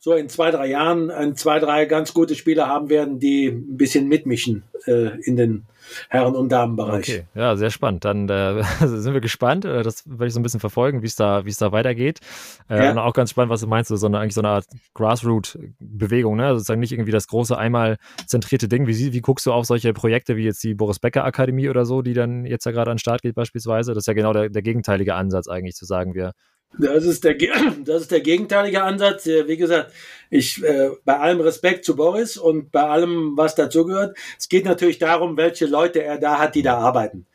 [0.00, 3.76] so in zwei, drei Jahren ein, zwei, drei ganz gute Spieler haben werden, die ein
[3.76, 5.66] bisschen mitmischen äh, in den
[6.08, 7.08] Herren- und Damenbereich.
[7.08, 8.04] Okay, ja, sehr spannend.
[8.04, 9.64] Dann äh, sind wir gespannt.
[9.64, 12.20] Äh, das werde ich so ein bisschen verfolgen, wie es da, wie es da weitergeht.
[12.68, 12.90] Äh, ja.
[12.90, 16.46] Und auch ganz spannend, was du meinst, so eine, eigentlich so eine Art Grassroot-Bewegung, ne?
[16.46, 17.96] Also sozusagen nicht irgendwie das große, einmal
[18.26, 18.86] zentrierte Ding.
[18.86, 22.02] Wie, wie guckst du auf solche Projekte wie jetzt die Boris Becker Akademie oder so,
[22.02, 23.94] die dann jetzt ja gerade an den Start geht beispielsweise?
[23.94, 26.32] Das ist ja genau der, der gegenteilige Ansatz eigentlich, zu sagen, wir
[26.78, 27.36] das ist der,
[27.84, 29.26] das ist der gegenteilige Ansatz.
[29.26, 29.92] Wie gesagt,
[30.30, 34.98] ich, äh, bei allem Respekt zu Boris und bei allem, was dazugehört, es geht natürlich
[34.98, 37.26] darum, welche Leute er da hat, die da arbeiten.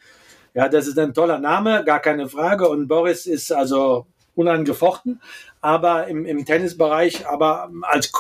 [0.53, 2.69] Ja, das ist ein toller Name, gar keine Frage.
[2.69, 4.05] Und Boris ist also
[4.35, 5.21] unangefochten,
[5.61, 8.11] aber im, im Tennisbereich, aber als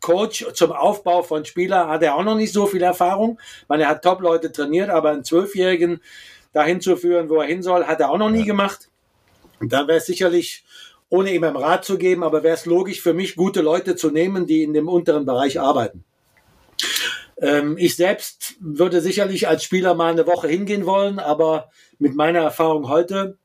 [0.00, 3.38] Coach zum Aufbau von Spielern hat er auch noch nicht so viel Erfahrung.
[3.62, 6.00] Ich meine, er hat Top-Leute trainiert, aber einen Zwölfjährigen
[6.52, 8.90] dahin zu führen, wo er hin soll, hat er auch noch nie gemacht.
[9.68, 10.64] Da wäre es sicherlich
[11.08, 14.10] ohne ihm einen Rat zu geben, aber wäre es logisch für mich, gute Leute zu
[14.10, 16.04] nehmen, die in dem unteren Bereich arbeiten.
[17.40, 22.40] Ähm, ich selbst würde sicherlich als Spieler mal eine Woche hingehen wollen, aber mit meiner
[22.40, 23.38] Erfahrung heute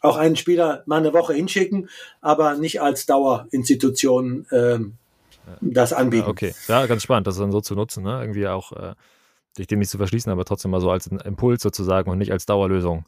[0.00, 1.88] auch einen Spieler mal eine Woche hinschicken,
[2.20, 4.94] aber nicht als Dauerinstitution ähm,
[5.60, 6.28] das anbieten.
[6.28, 8.20] Okay, ja, ganz spannend, das dann so zu nutzen, ne?
[8.20, 8.94] irgendwie auch äh,
[9.58, 12.46] dich dem nicht zu verschließen, aber trotzdem mal so als Impuls sozusagen und nicht als
[12.46, 13.04] Dauerlösung.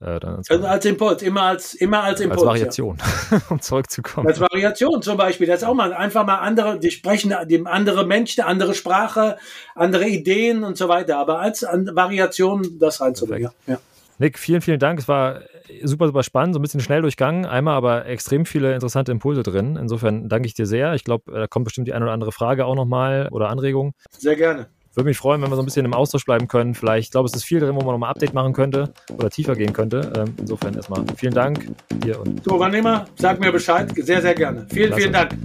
[0.00, 2.40] Äh, also als Impuls, immer als, immer als Impuls.
[2.40, 2.98] Als Variation,
[3.30, 3.40] ja.
[3.50, 4.28] um zurückzukommen.
[4.28, 8.06] Als Variation zum Beispiel, das ist auch mal einfach mal andere, die sprechen dem andere
[8.06, 9.38] Menschen, andere Sprache,
[9.74, 13.50] andere Ideen und so weiter, aber als Variation das reinzubringen.
[13.66, 13.78] Ja.
[14.18, 14.98] Nick, vielen, vielen Dank.
[14.98, 15.42] Es war
[15.82, 19.76] super, super spannend, so ein bisschen schnell durchgangen, einmal aber extrem viele interessante Impulse drin.
[19.76, 20.94] Insofern danke ich dir sehr.
[20.94, 23.94] Ich glaube, da kommt bestimmt die eine oder andere Frage auch nochmal oder Anregung.
[24.10, 24.66] Sehr gerne.
[24.98, 26.74] Würde mich freuen, wenn wir so ein bisschen im Austausch bleiben können.
[26.74, 29.54] Vielleicht, ich glaube, es ist viel drin, wo man nochmal Update machen könnte oder tiefer
[29.54, 30.12] gehen könnte.
[30.16, 31.70] Ähm, insofern erstmal vielen Dank
[32.02, 32.42] dir und.
[32.42, 33.88] So, wann immer, sag mir Bescheid.
[33.94, 34.66] Sehr, sehr gerne.
[34.68, 35.02] Vielen, Klasse.
[35.02, 35.36] vielen Dank.